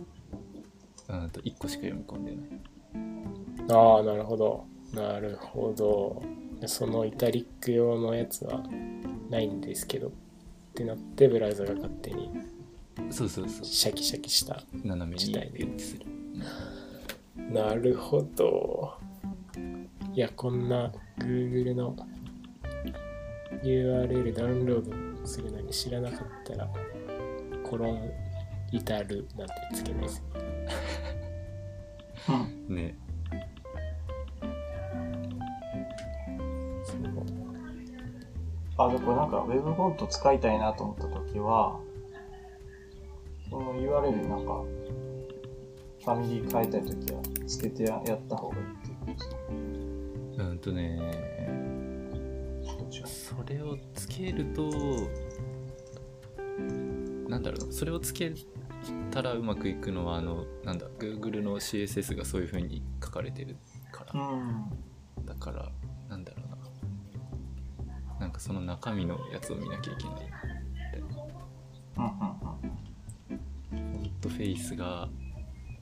[1.09, 2.45] うんと1個しか読み込んでない。
[3.71, 4.65] ああなるほど。
[4.93, 6.23] なるほど。
[6.67, 8.63] そのイタリック用のやつは
[9.31, 10.11] ないんですけどっ
[10.75, 12.31] てなってブラウザが勝手に
[13.11, 13.65] そうそうそう。
[13.65, 16.07] シャキシャキした斜めにピュッてする。
[17.53, 18.99] なるほど。
[20.15, 21.97] いやこんな Google の
[23.63, 26.69] URL ダウンロードするのに知らなかったら
[27.69, 28.11] コロン
[28.73, 30.23] 至るなんてつけないです
[32.69, 32.77] うん。
[32.77, 32.95] ね。
[36.85, 36.99] そう。
[38.79, 41.81] あ、で、これなんか Web フォント使いたいなと思ったときは、
[43.51, 44.63] その URL になんか、
[46.05, 49.37] ファミリー変えたいときは、つけてややった方がいいっていうことですか？
[50.39, 50.99] うんとね。
[53.05, 54.63] それをつけると
[57.29, 57.67] なんだろう。
[57.67, 58.33] なそれをつけ
[59.11, 63.57] たらうまくいくのはあのなんだ Google の CSS がそういう風に書かれてる
[63.93, 64.21] から。
[64.21, 64.37] う
[65.21, 65.27] ん。
[65.27, 65.71] だから
[66.09, 66.59] なんだろうな。
[68.21, 70.15] なんかその中身のやつを見なきゃいけない
[71.99, 72.11] うんうん
[73.71, 75.09] フォントフェイスが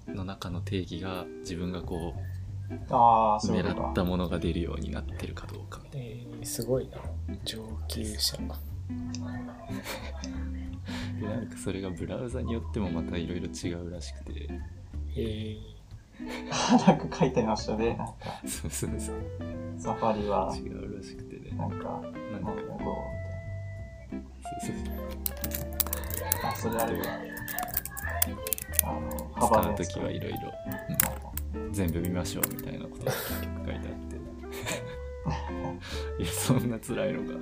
[0.09, 2.15] の中の定義が自分がこ
[2.91, 4.05] ああ、うそう狙った。
[4.05, 6.99] ものが出るようになってるかどうかえー、すごいな。
[7.45, 8.37] 上級者
[11.21, 14.49] でなんかそれがブラウザによってもまたいろいろ違うらしくて。
[15.17, 15.57] え
[16.87, 17.89] なんか書いてありましたね。
[17.89, 18.15] なんか、
[18.47, 19.17] そうそうそう。
[19.79, 21.57] サファリは、違うらしくてね。
[21.57, 21.91] なんか、なんか。
[22.31, 22.79] なんだろ
[24.09, 24.97] そうそうう。
[26.43, 27.05] あ、それあるわ。
[28.85, 29.81] あの、使幅のやつ。
[29.81, 30.39] う時はいろいろ。
[31.73, 34.17] 全部見ましょうみたいなことが結局書いてあって。
[36.23, 37.39] いやそんな辛いのか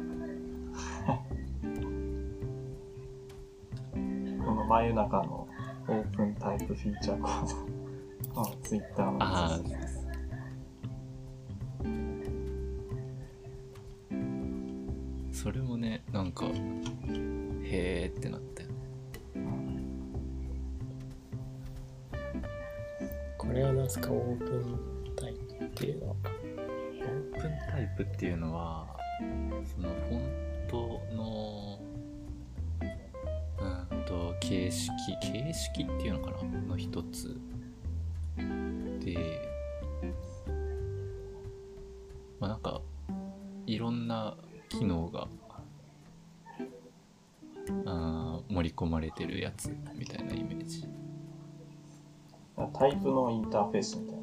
[4.55, 5.49] この真夜中の
[5.89, 7.75] オープンタイプフィーチャーコード。
[8.41, 9.89] のツイッターのああやつで
[15.33, 16.53] すそれもねなんかへ
[17.65, 24.79] えってなったよー、これは何すかオープン
[25.17, 26.15] タイプっていうのは？
[26.15, 28.97] オープンタイプっていうのは
[29.65, 30.23] そのフォン
[30.69, 31.74] トのうん
[34.07, 34.91] と形式
[35.21, 37.37] 形式っていうのかなの一つ。
[39.01, 39.41] で
[42.41, 42.81] まあなんか
[43.67, 44.37] いろんな
[44.69, 45.29] 機能が
[47.87, 50.87] あー盛り込まれてるやつみたいなイメージ。
[52.73, 54.17] タイプのインターフェースみたい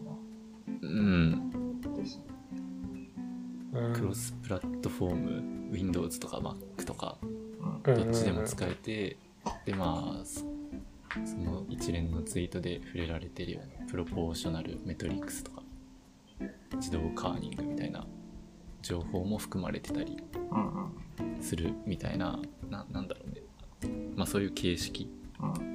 [0.82, 1.32] うん。
[1.32, 1.38] な。
[3.80, 3.94] うん。
[3.94, 7.96] クロスプラットフォーム Windows とか Mac とかうん。
[7.96, 9.18] どっちでも使えて、
[9.66, 10.42] でまあそ
[11.26, 15.62] その一連のツイートで触れられてるようなプロポーショナルメトリックスとか
[16.76, 18.06] 自動カーニングみたいな
[18.82, 20.18] 情報も含まれてたり。
[21.42, 22.40] するみたいな
[22.70, 23.42] ななんだろうね
[24.16, 25.72] まあそういう形式うん。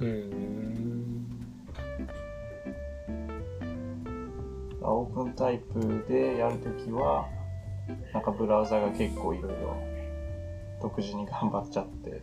[0.00, 0.40] うん
[4.86, 7.26] オープンタイプでやるときは、
[8.12, 9.74] なんかブラウザが結構いろいろ
[10.84, 12.20] 独自に頑張っちゃって、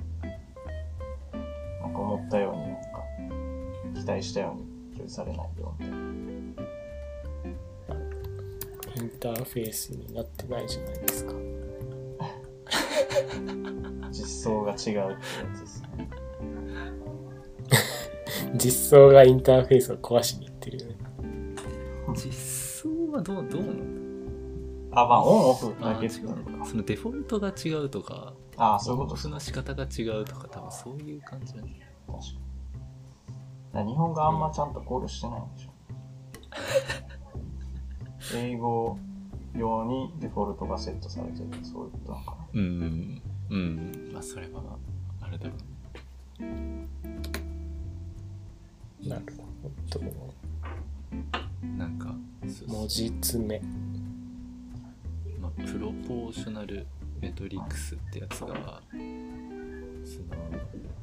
[1.82, 2.82] なんか思ったようになんか
[4.00, 5.98] 期待したように表示されないよみたいな。
[8.98, 11.34] インターフェースになってないじゃないですか
[14.12, 15.12] 実装が違うってや
[15.56, 16.10] つですね。
[18.62, 20.96] 実装がインターフェースを壊しにいってるよね
[22.14, 22.32] 実
[22.84, 24.02] 装はどうどうなん
[24.92, 26.58] あ、まあオンオフだけって違うのことか。
[26.60, 29.16] かそのデフォルトが違うとかああ、そういうこと。
[29.16, 31.80] での仕方が違うとか多分そういう感じだね。
[32.06, 32.36] 確かに。
[33.74, 35.72] だから日本があんまちゃんと考慮してないんでしょ。
[38.38, 39.00] 英語
[39.58, 41.48] 用にデフォルトがセットされてる。
[41.64, 44.12] そういうことなのかうんうん。
[44.14, 44.62] まあそれは
[45.22, 45.56] あれだろ
[46.40, 46.44] う。
[49.10, 49.24] なる
[49.92, 50.32] ほど。
[51.80, 52.14] なんか
[52.68, 53.60] 文字詰め。
[55.40, 56.86] まあ、プロポーショナル
[57.22, 58.82] メトリックスってやつが
[60.04, 60.26] その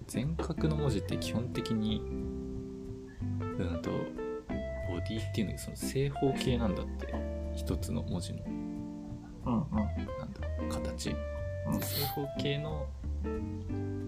[0.07, 7.14] 全角の文字って基本的にうんとボディっていうのがその正方形なんだって
[7.55, 8.45] 一つの文字のな。
[8.49, 11.75] うんなんだ形うん。
[11.75, 12.87] うん正方形の、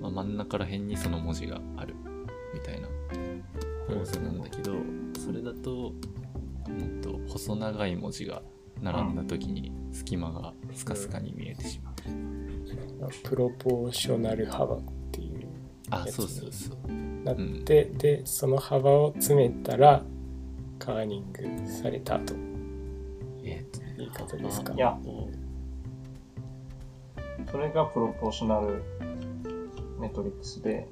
[0.00, 1.94] まあ、真ん中ら辺にその文字がある
[2.54, 2.88] みたいな
[3.86, 4.72] 構図なんだけど
[5.18, 5.92] それだと,、
[6.68, 8.42] うん、と細長い文字が
[8.80, 11.94] 並んだ時に隙間がスカスカに見えてしまう、
[13.24, 15.48] プロポーショナル幅っていう
[15.90, 16.92] あそうそうそう。
[17.24, 20.02] なって、でその幅を詰めたら
[20.78, 22.34] カーニングされたと。
[23.44, 24.72] えーっとい方ですか？
[24.72, 24.98] いや。
[27.50, 28.82] それがプロポーショナル
[29.98, 30.86] メトリックスで、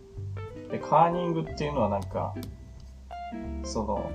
[0.70, 2.34] で、カーニングっていうのはなんか、
[3.64, 4.11] その、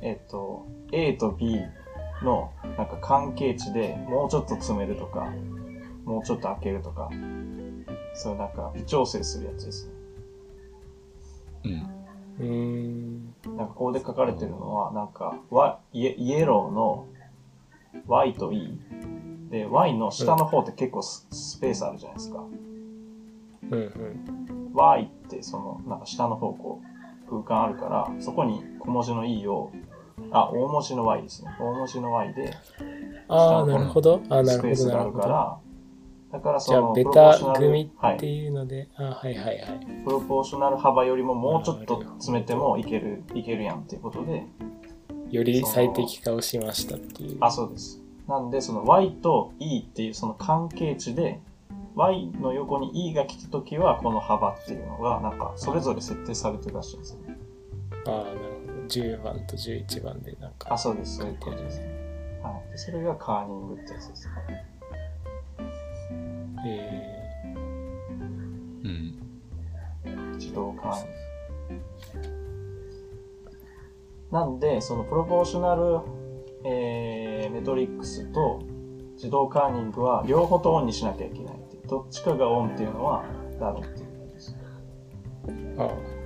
[0.00, 1.60] えっ、と、A と B
[2.22, 5.32] のなんか関係値でもうちょっと詰めるとか、
[6.04, 7.10] もうちょっと開けるとか、
[8.14, 9.92] そういうなんか微調整するやつですね。
[11.64, 11.98] うん
[12.38, 17.06] うーんなんかここで書かれてるのは、なんか、わイエイエローの
[18.06, 18.78] Y と E。
[19.50, 22.38] で、Y の下の方って結構ス,、スペースあるじゃないですか。
[22.38, 24.70] うんうん。
[24.72, 26.80] Y ってその、なんか下の方こ
[27.26, 29.72] う、空間あるから、そこに小文字の E を、
[30.32, 31.50] あ、大文字の Y ですね。
[31.60, 32.50] 大文字の Y で、
[33.28, 34.20] ああ、なるほど。
[34.28, 35.28] ああ、なスペーるほど、スがあるかなるほど。
[35.28, 35.58] ら、
[36.32, 38.18] だからそじゃあ、の、ベプロポーショタナル組ってはい。
[38.26, 39.86] いうので、あはいはいはい。
[40.04, 44.46] プロポーショナル幅よりももうちょっと詰めてもいける、いけるやんっていうことで、
[45.30, 47.36] より最適化をしましたっていう。
[47.40, 48.00] あ、そうです。
[48.26, 51.40] なんで、その y と e っていうその関係値で、
[51.94, 57.36] Y の横に E が来たときは、この幅っていうのが、なんか、それぞれ設定されてるらしいんですよね。
[58.06, 58.57] ああ、なるほど。
[58.88, 60.72] 10番と11番でなんか。
[60.72, 61.80] あ、そうです、そういうことです。
[62.42, 62.70] はい。
[62.70, 64.34] でそれがカーニングってやつですね。
[66.66, 67.08] え
[68.84, 69.18] うん
[70.36, 70.96] 自動カー
[71.70, 71.88] ニング。
[74.30, 76.00] なんで、そのプロポーショナル、
[76.64, 78.62] えー、メトリックスと
[79.14, 81.76] 自動カーニングは両方とオンにしなきゃいけないって。
[81.88, 83.24] どっちかがオンっていうのは
[83.58, 84.56] ダメっていうことです。
[85.46, 86.17] ー、あ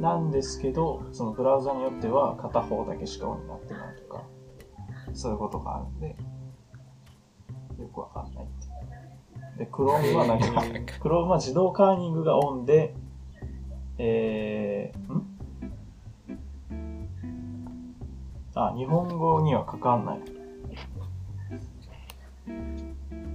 [0.00, 4.24] なんですけど、そのブラウザによっては片方だけしかオンになってないとか、
[5.12, 6.16] そういうことがあるんで、
[7.78, 8.68] よくわかんないってい
[9.56, 9.58] う。
[9.58, 10.46] で、Chrome はなんか、
[11.04, 12.94] Chrome は自動カーニングがオンで、
[13.98, 15.26] えー、ん？
[18.54, 20.20] あ、日本語には書かんない。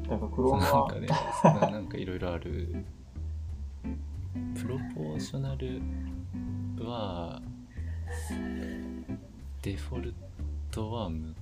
[0.09, 1.07] だから Chrome はなんか、ね
[1.61, 2.85] ななんかいろいろある
[4.61, 5.81] プロポーショナル
[6.83, 7.41] は
[9.61, 10.13] デフォル
[10.71, 11.33] トは無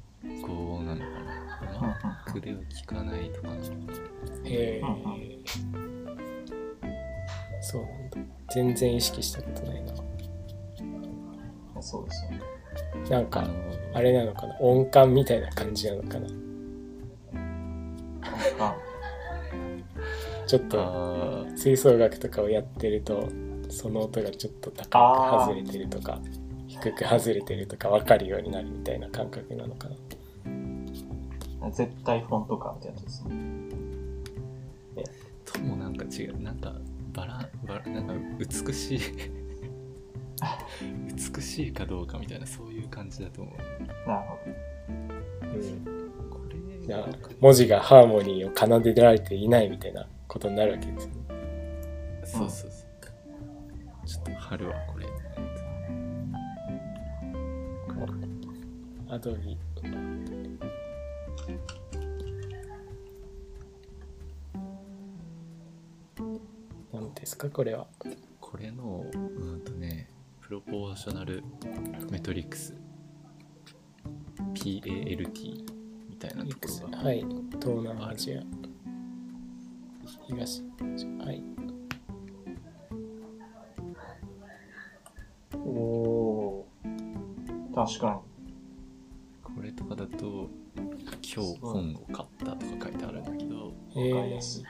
[0.42, 1.06] 効なのか
[1.66, 4.82] な Mac では効かないとかなのかなあ、へえ。
[7.62, 8.18] そうなんだ。
[8.54, 9.94] 全然意識したことないな。
[11.82, 12.42] そうですよね。
[13.10, 13.54] なんか、あの
[13.94, 16.28] あれなのかな音感みたいな感じなのかな
[20.48, 23.30] ちょっとあ吹奏楽とかをやってると
[23.74, 26.20] その音がちょっと高く外れてるとか
[26.68, 29.96] 低く外れてるとか分かるようになるみたいな感覚なのかな。
[31.72, 33.36] 絶対フォント感ってやつですね。
[34.96, 35.04] ー
[35.52, 36.42] ともなんか違う。
[36.42, 36.74] なんか
[37.14, 39.00] バラバラなんか美しい
[41.36, 43.56] 美しいかどうかみたいなそういう感じだと思う。
[44.08, 44.50] なるほう
[45.58, 45.86] ん。
[46.30, 46.56] これ
[46.86, 47.08] いや
[47.40, 51.16] 文字がハーモニーを奏でられていないみたいなことになるわけですよね。
[52.26, 52.93] そうそうそう
[54.14, 55.08] ちょっと春はこれ。
[59.10, 59.58] アドビ
[66.92, 67.88] 何ですかこれは？
[68.40, 69.18] これのう
[69.56, 70.10] んとね
[70.42, 71.44] プロポーショナル
[72.12, 72.76] メトリックス。
[74.54, 75.66] PALT
[76.10, 77.26] みたいなところがはい。
[77.60, 78.44] 東南アジア。
[80.28, 80.63] 東
[87.86, 88.22] 確か
[89.44, 94.14] これとかだと今日本を買ったとか書いてあるんだけどえに。
[94.14, 94.64] わかりやすい。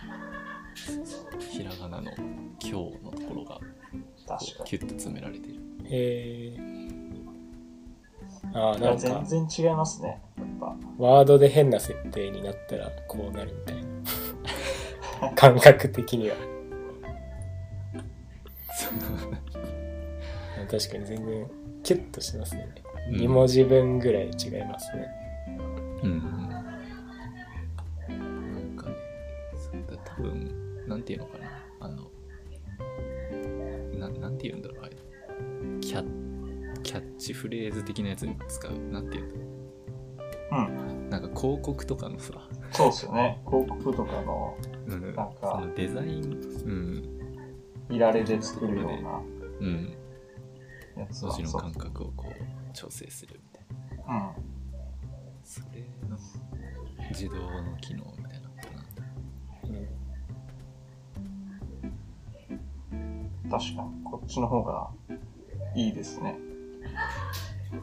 [1.40, 3.60] ひらがなの今日のところが
[4.66, 5.60] キュッと詰められてるー、
[5.92, 10.20] えー、ああなんか全然違いますね。
[10.38, 10.76] やっぱ。
[10.98, 13.84] ワードで変な設定になったらこうなるみたいな
[15.38, 16.36] 感覚的には
[20.72, 21.48] 確かに全然
[21.84, 24.32] キュッとしてますね、うん2文字分ぐらい違い
[24.66, 25.08] ますね。
[26.04, 26.20] うん。
[28.10, 28.96] なんかね
[29.56, 31.46] そうだ多分なんていうのかな。
[31.82, 32.10] あの
[33.98, 34.98] ななんていうんだろうあれ。
[35.82, 36.04] キャ
[36.84, 38.78] キャッチフレーズ的なやつに使う。
[38.92, 40.62] なんていうんだろう。
[40.62, 41.08] ん。
[41.08, 42.34] うなんか広告とかのさ、
[42.72, 43.42] そうですよね。
[43.46, 47.04] 広告とかのうん、なんかそのデザイン
[47.90, 49.22] いられで作るような
[49.60, 49.68] うん。
[49.68, 49.94] うん
[50.98, 51.32] やつは。
[51.36, 54.34] 文字の感覚をこう調整するみたいなうん。
[55.44, 56.18] それの
[57.10, 59.04] 自動の機能みたいなことなんだ
[63.44, 64.04] うん確かに。
[64.04, 64.90] こっちの方が
[65.76, 66.38] いいですね。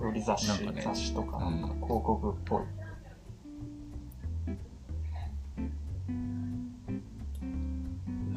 [0.01, 2.63] 売り雑誌、ね雑誌とかなんかうん広告っぽい。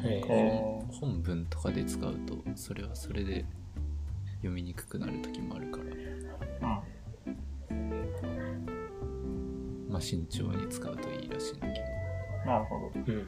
[0.06, 3.44] えーえ本文とかで使うとそれはそれで
[4.36, 5.83] 読みにくくなる時もあるから
[9.94, 11.84] まあ慎重に使うといいらしいんだけど
[12.42, 12.48] うん。
[12.48, 12.90] なるほど。
[12.94, 13.26] うん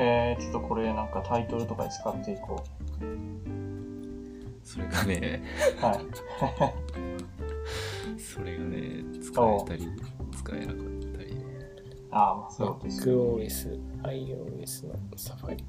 [0.00, 2.64] えー、ちょっとこれなんかタイトルとかに使っていこ
[4.64, 5.42] それがね
[5.80, 5.84] う。
[5.84, 5.98] はい。
[8.20, 9.88] それがね 使えたり
[10.32, 10.76] 使えなかっ
[11.12, 11.36] たり
[12.10, 13.12] ああ、まあそうですね。
[13.12, 15.64] MacOS、iOS のサファリ。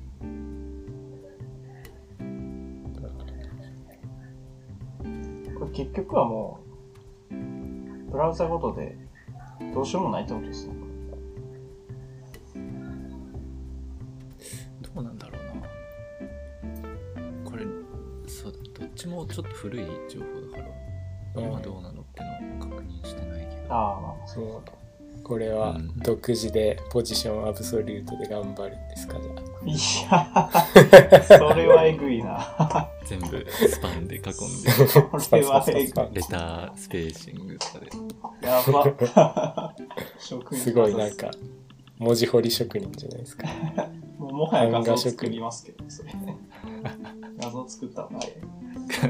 [5.60, 6.69] これ結局はもう、
[8.20, 8.98] ブラウザごとで
[9.74, 10.74] どうしようもないってことですね。
[14.82, 17.64] どうなんだろうなこれ
[18.28, 20.70] そうだどっちもちょっと古い情報だか
[21.38, 24.64] ら今どうなのってのは確認してないけどああ、まあそうそう
[25.24, 29.40] これはうん独自でポジションアブソリュートで頑張るんですかじゃあ。
[29.66, 29.72] い
[31.14, 32.40] や、それはえぐいな。
[33.06, 34.32] 全部スパンで囲んで、
[35.20, 35.86] それはえぐい。
[36.14, 37.49] レタースペーシング。
[38.50, 39.76] やば。
[40.18, 41.30] 職 人すごいなんか
[42.00, 43.48] 文字彫り職人じゃないですか。
[44.18, 46.14] もうもはや画像作りますけど、それ。
[47.38, 48.34] 画像作ったのない。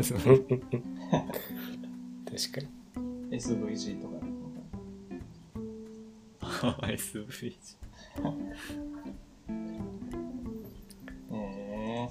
[0.03, 0.65] その確か
[2.61, 3.37] に。
[3.37, 4.19] SVG とか
[6.87, 6.97] で。
[6.97, 7.55] SVG。
[11.31, 12.07] え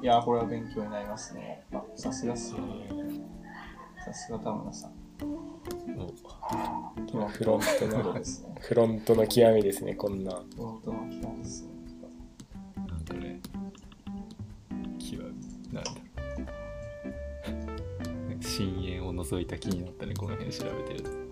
[0.00, 1.64] ー、いや、これは勉強になりますね。
[1.96, 2.60] さすがっすね。
[4.04, 4.97] さすが田村さん。
[5.22, 5.48] お
[7.10, 8.14] 今フロントの。
[8.60, 10.32] フロントの極みですね、こんな。
[10.32, 11.68] フロントの機関ですね。
[12.76, 13.40] なんかね、
[14.98, 15.90] 極み、なんだ
[18.40, 21.28] 深淵を覗いた気になったね、この辺調べてる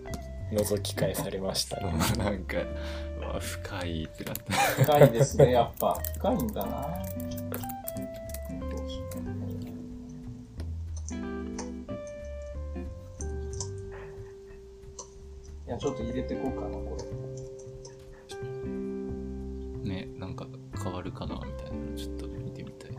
[0.51, 1.87] 覗き返されましたと。
[1.87, 1.93] ね。
[2.17, 2.57] なんか、
[3.19, 4.53] うわ深いってなった。
[4.53, 5.99] 深いですね、やっぱ。
[6.17, 7.03] 深いんだな。
[16.27, 16.97] てこうかな、こ
[19.83, 19.89] れ。
[19.89, 20.45] ね、なんか
[20.83, 22.91] 変わるかなみたいなのちょっと見てみたい。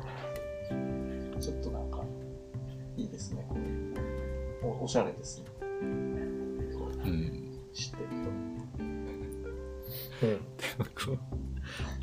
[1.41, 2.03] ちょっとなんか、
[2.97, 3.61] いいですね、これ。
[4.69, 5.47] おおしゃれですね。
[5.83, 7.59] うん。
[7.73, 8.09] 知ってる
[8.81, 9.07] うん。
[10.19, 10.33] で
[10.79, 11.19] もこう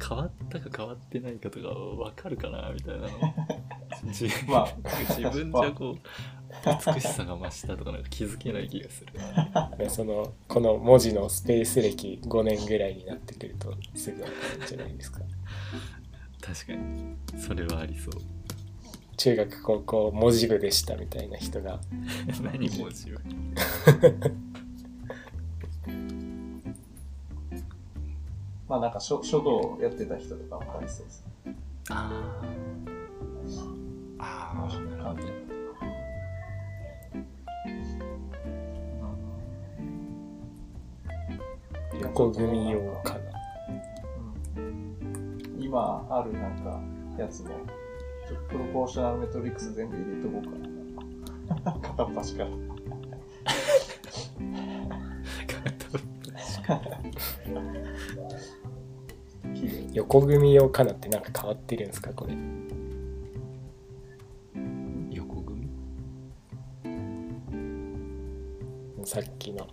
[0.07, 3.09] 変わったか変わってないかとか分かるかなみたいなの
[4.55, 4.67] あ、
[5.09, 9.13] 自分じゃこう美しさが増したとかなんか気づけない気がする。
[9.77, 15.19] でそのこの文字のスペース歴5年ぐらいになってくるとすぐ分かるんじゃないですか。
[16.41, 17.15] 確かに。
[17.39, 18.13] それはありそう。
[19.17, 21.79] 中学高校文字部でしたみたいな人が。
[22.41, 23.21] 何文字は？
[28.67, 31.55] まあなんか書書道やってた人とかわかりそうですね。
[31.89, 32.65] あー。
[34.17, 35.44] あーなるほど
[42.01, 43.19] 横組用かな。
[44.57, 46.81] うん今あるなんか
[47.17, 47.49] やつも、
[48.27, 50.49] ちょっとプロポーショナルメトリックス全部入れとこうか
[51.71, 51.73] な。
[51.81, 52.49] 片っ端から。
[59.53, 62.33] 綺麗横組用かなってなんか変わってるんですかこれ。
[65.11, 65.69] 横組
[69.03, 69.67] さっきの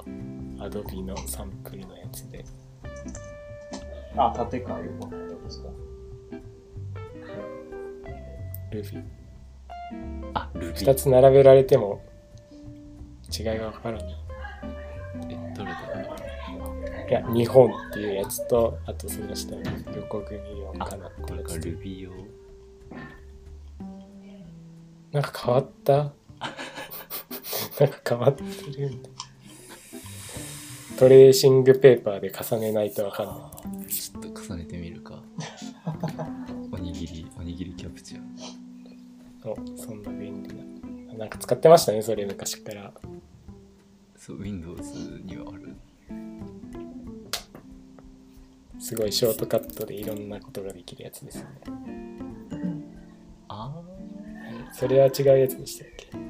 [0.68, 2.44] Adobe のサンプルのやつで。
[4.16, 5.68] あ、縦か横のやつですか。
[8.70, 9.02] Ruby。
[10.34, 12.02] あルビ2ーつ並べられても
[13.38, 14.16] 違いがわからない。
[15.28, 15.78] えどれだ？
[17.08, 19.62] いや、日本っていうやつと、あとその下の
[19.94, 22.10] 横組用あかなってこれかやつでルビー用
[25.12, 25.94] なんか変わった？
[27.80, 28.42] なんか変わって
[28.80, 29.08] るんだ。
[31.03, 33.26] トレーシングペーパーで重ねないとわかん
[33.80, 33.88] ない。
[33.88, 35.20] ちょっと重ねてみるか
[36.70, 40.55] おにぎりおにぎりキャプチャーおそんな便利
[41.09, 41.14] な。
[41.14, 42.94] なんか使ってましたね、それ昔から。
[44.16, 45.74] そう Windows にはある
[48.78, 51.50] すごいショートカットでいろんなことができるやつですよね。
[53.48, 53.74] あ
[54.72, 56.22] それは違うやつでしたっけ？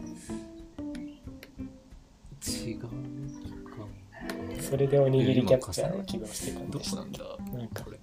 [4.72, 7.18] それでおにぎりキャプチャーを起動してたんどでしたっこなんだ
[7.52, 7.98] けなんかこれ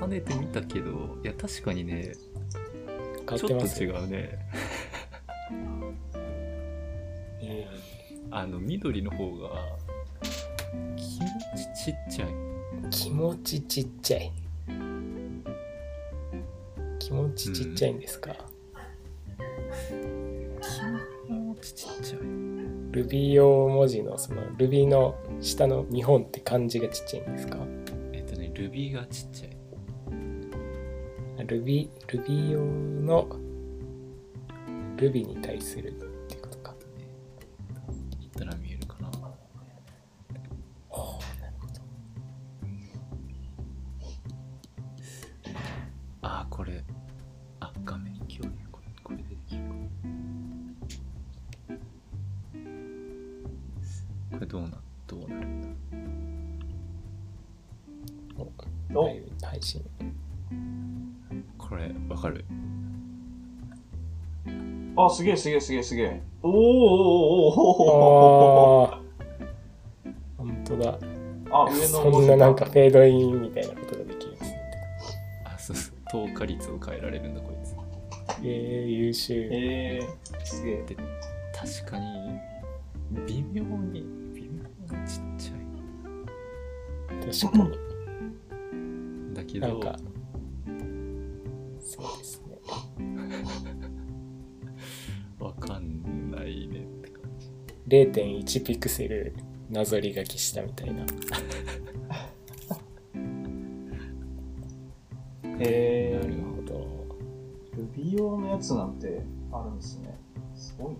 [0.00, 2.12] 重ねてみたけどいや確かにね
[3.26, 4.38] ちょっと違うね。
[7.42, 7.66] え
[8.30, 9.48] あの緑の方が
[10.96, 11.26] 気持
[11.74, 12.28] ちちっちゃい。
[12.28, 14.32] ー気持ちちっちゃい。
[17.00, 18.32] 気持ちちっちゃいんですか、
[22.96, 27.58] Ruby 用文字のその Ruby の下の日本って漢字がちっちゃいんですか？
[28.14, 29.50] えっとね Ruby がちっちゃい。
[31.44, 33.28] Ruby, Ruby 用の
[34.96, 35.92] Ruby に対する
[65.16, 66.22] すげえすげえすげえすげえ。
[66.42, 66.52] おー。
[66.52, 70.98] おーおーおーおーおーあ当だ。
[71.50, 74.32] あ、上のそんななんかフェードインみたいなことができる。
[74.32, 74.60] んですね
[75.44, 77.74] あそうそう透過率を変えられるんだこいつ。
[78.42, 79.48] えー、優秀。
[79.50, 80.82] えー、すげえ。
[80.82, 80.96] で
[81.54, 82.04] 確かに
[83.26, 84.04] 微妙に
[84.34, 85.54] 微妙にちっちゃ
[87.42, 87.74] 確かに。
[89.32, 89.98] いだけどなんか
[91.80, 92.45] そうです
[95.60, 97.48] かんないねって感じ。
[97.88, 99.34] 0.1ピクセル
[99.70, 101.04] なぞり書きしたみたいな。
[105.58, 106.86] えなるー、ほど。
[107.76, 110.14] Ruby 用のやつなんてあるんですね。
[110.54, 110.98] すごいな。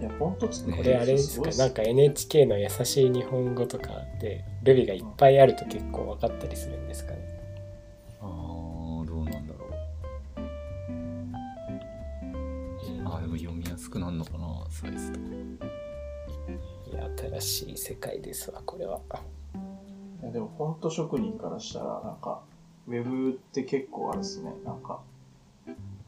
[0.00, 1.50] いや、フォント作これあれですか？
[1.50, 7.18] なんか NHK の優しい日本語とかで Ruby がいっぱいあると結構分かったりするんですかね？
[14.80, 15.24] サイズとか
[16.92, 17.10] いや
[17.40, 19.00] 新しい世界ですわこれは。
[20.22, 22.42] いやでもフォント職人からしたら、なんか、
[22.86, 25.00] ウェブって結構あれですね、なんか、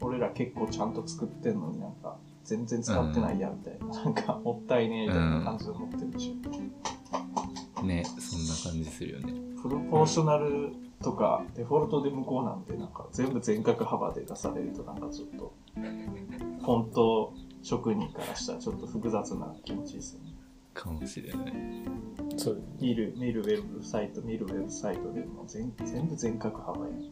[0.00, 7.82] 俺ら結構ちゃんと作ってんのになんか、全然使ってないや、みたいな、なんか、もったいねえ、みたいな感じで思ってるでしょ。
[7.82, 9.32] ねそんな感じするよね。
[9.60, 20.34] フルポーショナルとか、デフォルトで無効なんで、なんか、全部全角幅で出されると、なんかちょっと、フォント職人からしたらちょっと複雑な気持ちですよね。
[20.72, 21.52] かもしれない。
[22.36, 22.62] そう。
[22.80, 27.04] 見る、見るウェブサイト、見るウェブサイトでも全全部全角幅やって。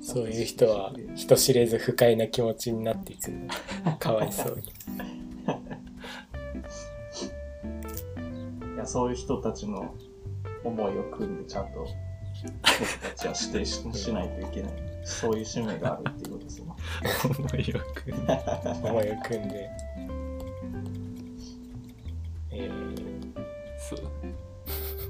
[0.00, 3.30] そういう人は人知れず不快な気持ちになっていく。
[3.84, 4.62] のかわいそうに。
[8.74, 9.94] いや、そういう人たちの
[10.64, 11.86] 思いを組んで、ちゃんと
[12.42, 14.72] 僕たちは指定ししないといけない。
[15.04, 16.72] そういう使命があるっていうことですよね。
[17.38, 18.12] 思いよく
[18.86, 19.70] 思いを組んで。
[22.50, 23.32] えー、
[23.78, 24.00] そう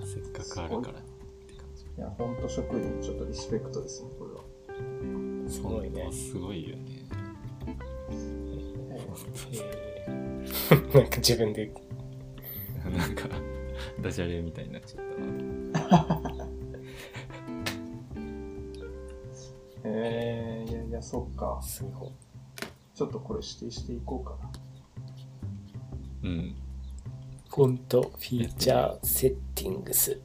[0.06, 1.02] せっかくあるからっ
[1.46, 1.84] て感じ。
[1.96, 4.42] いや、フォント職人、ちょっとリスペクトですね、これは。
[5.50, 6.12] すごいね。
[6.12, 6.82] すごいよね。
[8.10, 10.38] えー
[10.94, 11.72] なんか自分で。
[12.84, 13.28] なんか
[14.00, 15.04] ダジャレみたいになっちゃっ
[15.82, 16.17] たな
[21.10, 21.58] そっか。
[22.94, 24.36] ちょっとこれ指定していこうか
[26.22, 26.28] な。
[26.28, 26.54] うん。
[27.48, 30.20] フォントフィーチャーセッティングス。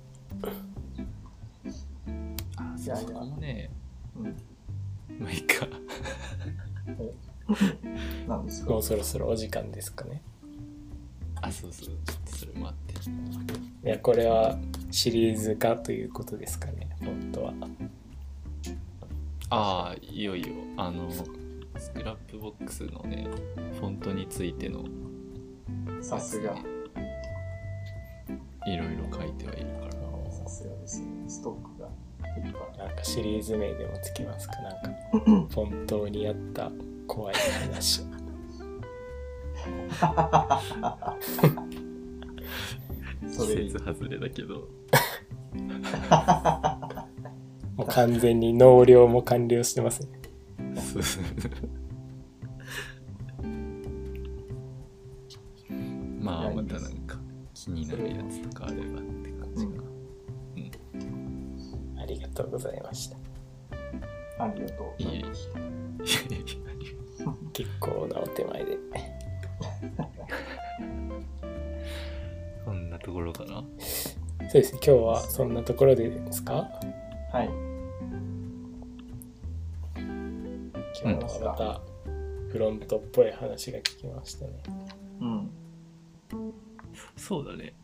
[2.58, 2.98] あいやいや。
[2.98, 3.72] そこもね
[4.18, 4.36] うん。
[5.20, 5.68] まあいいか。
[8.28, 8.72] なんですか？
[8.72, 10.22] もうそろそろお時間ですかね。
[11.42, 11.88] あそうそう。
[11.88, 11.98] ちょっ
[12.30, 12.94] とそれもあって。
[13.88, 14.60] いやこれは
[14.92, 17.54] シリーズ化ということですかね本当は
[19.54, 20.48] ああいよいよ
[20.78, 23.28] あの Scrapbox のね
[23.80, 24.84] フォントについての
[26.02, 26.56] さすが。
[28.66, 29.92] いろいろ書いてはいるから。
[30.32, 31.08] さすがですね。
[31.28, 31.88] ストックが。
[31.88, 32.88] いっぱい。
[32.88, 34.56] なんかシリーズ名でもつきますか。
[34.62, 34.90] なんか
[35.22, 36.72] フォントにあった
[37.08, 37.36] 怖い
[37.70, 38.04] 話。
[43.32, 44.68] それ 季節外れだけど
[47.94, 50.08] 完全に納涼も完了してますね。
[50.76, 51.24] そうそう
[56.20, 57.18] まあまたなんか
[57.54, 58.86] 気になるやつとかあればっ
[59.22, 59.84] て感じかな、
[62.02, 63.18] ありがとうございました。
[64.40, 65.04] ありがとう。
[65.04, 65.60] いました。
[65.60, 66.50] いやいやい
[67.26, 68.78] や結構なお手前で。
[72.66, 73.64] こんなところかな。
[74.50, 74.80] そうですね。
[74.86, 76.68] 今日はそんなところでですか？
[81.54, 81.82] また
[82.52, 84.54] フロントっぽい話が聞きましたね。
[85.22, 85.52] うん。
[87.16, 87.76] そうだね。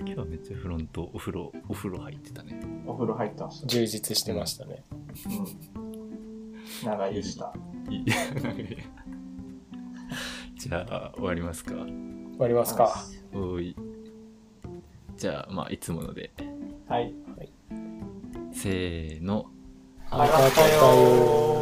[0.00, 2.60] 今日はめっちゃフロントお風呂お風呂入ってたね。
[2.84, 3.66] お風呂入ってました。
[3.68, 4.82] 充実してましたね。
[5.26, 5.28] う
[5.78, 6.64] ん。
[6.84, 7.54] 長湯した。
[7.90, 8.04] いい。
[10.58, 11.74] じゃあ終わりますか。
[11.76, 11.86] 終
[12.40, 13.04] わりますか。
[13.32, 13.76] おい。
[15.16, 16.32] じゃあまあいつもので。
[16.88, 17.14] はい。
[18.52, 19.46] せーの。
[20.10, 20.38] ありが
[20.80, 21.55] とう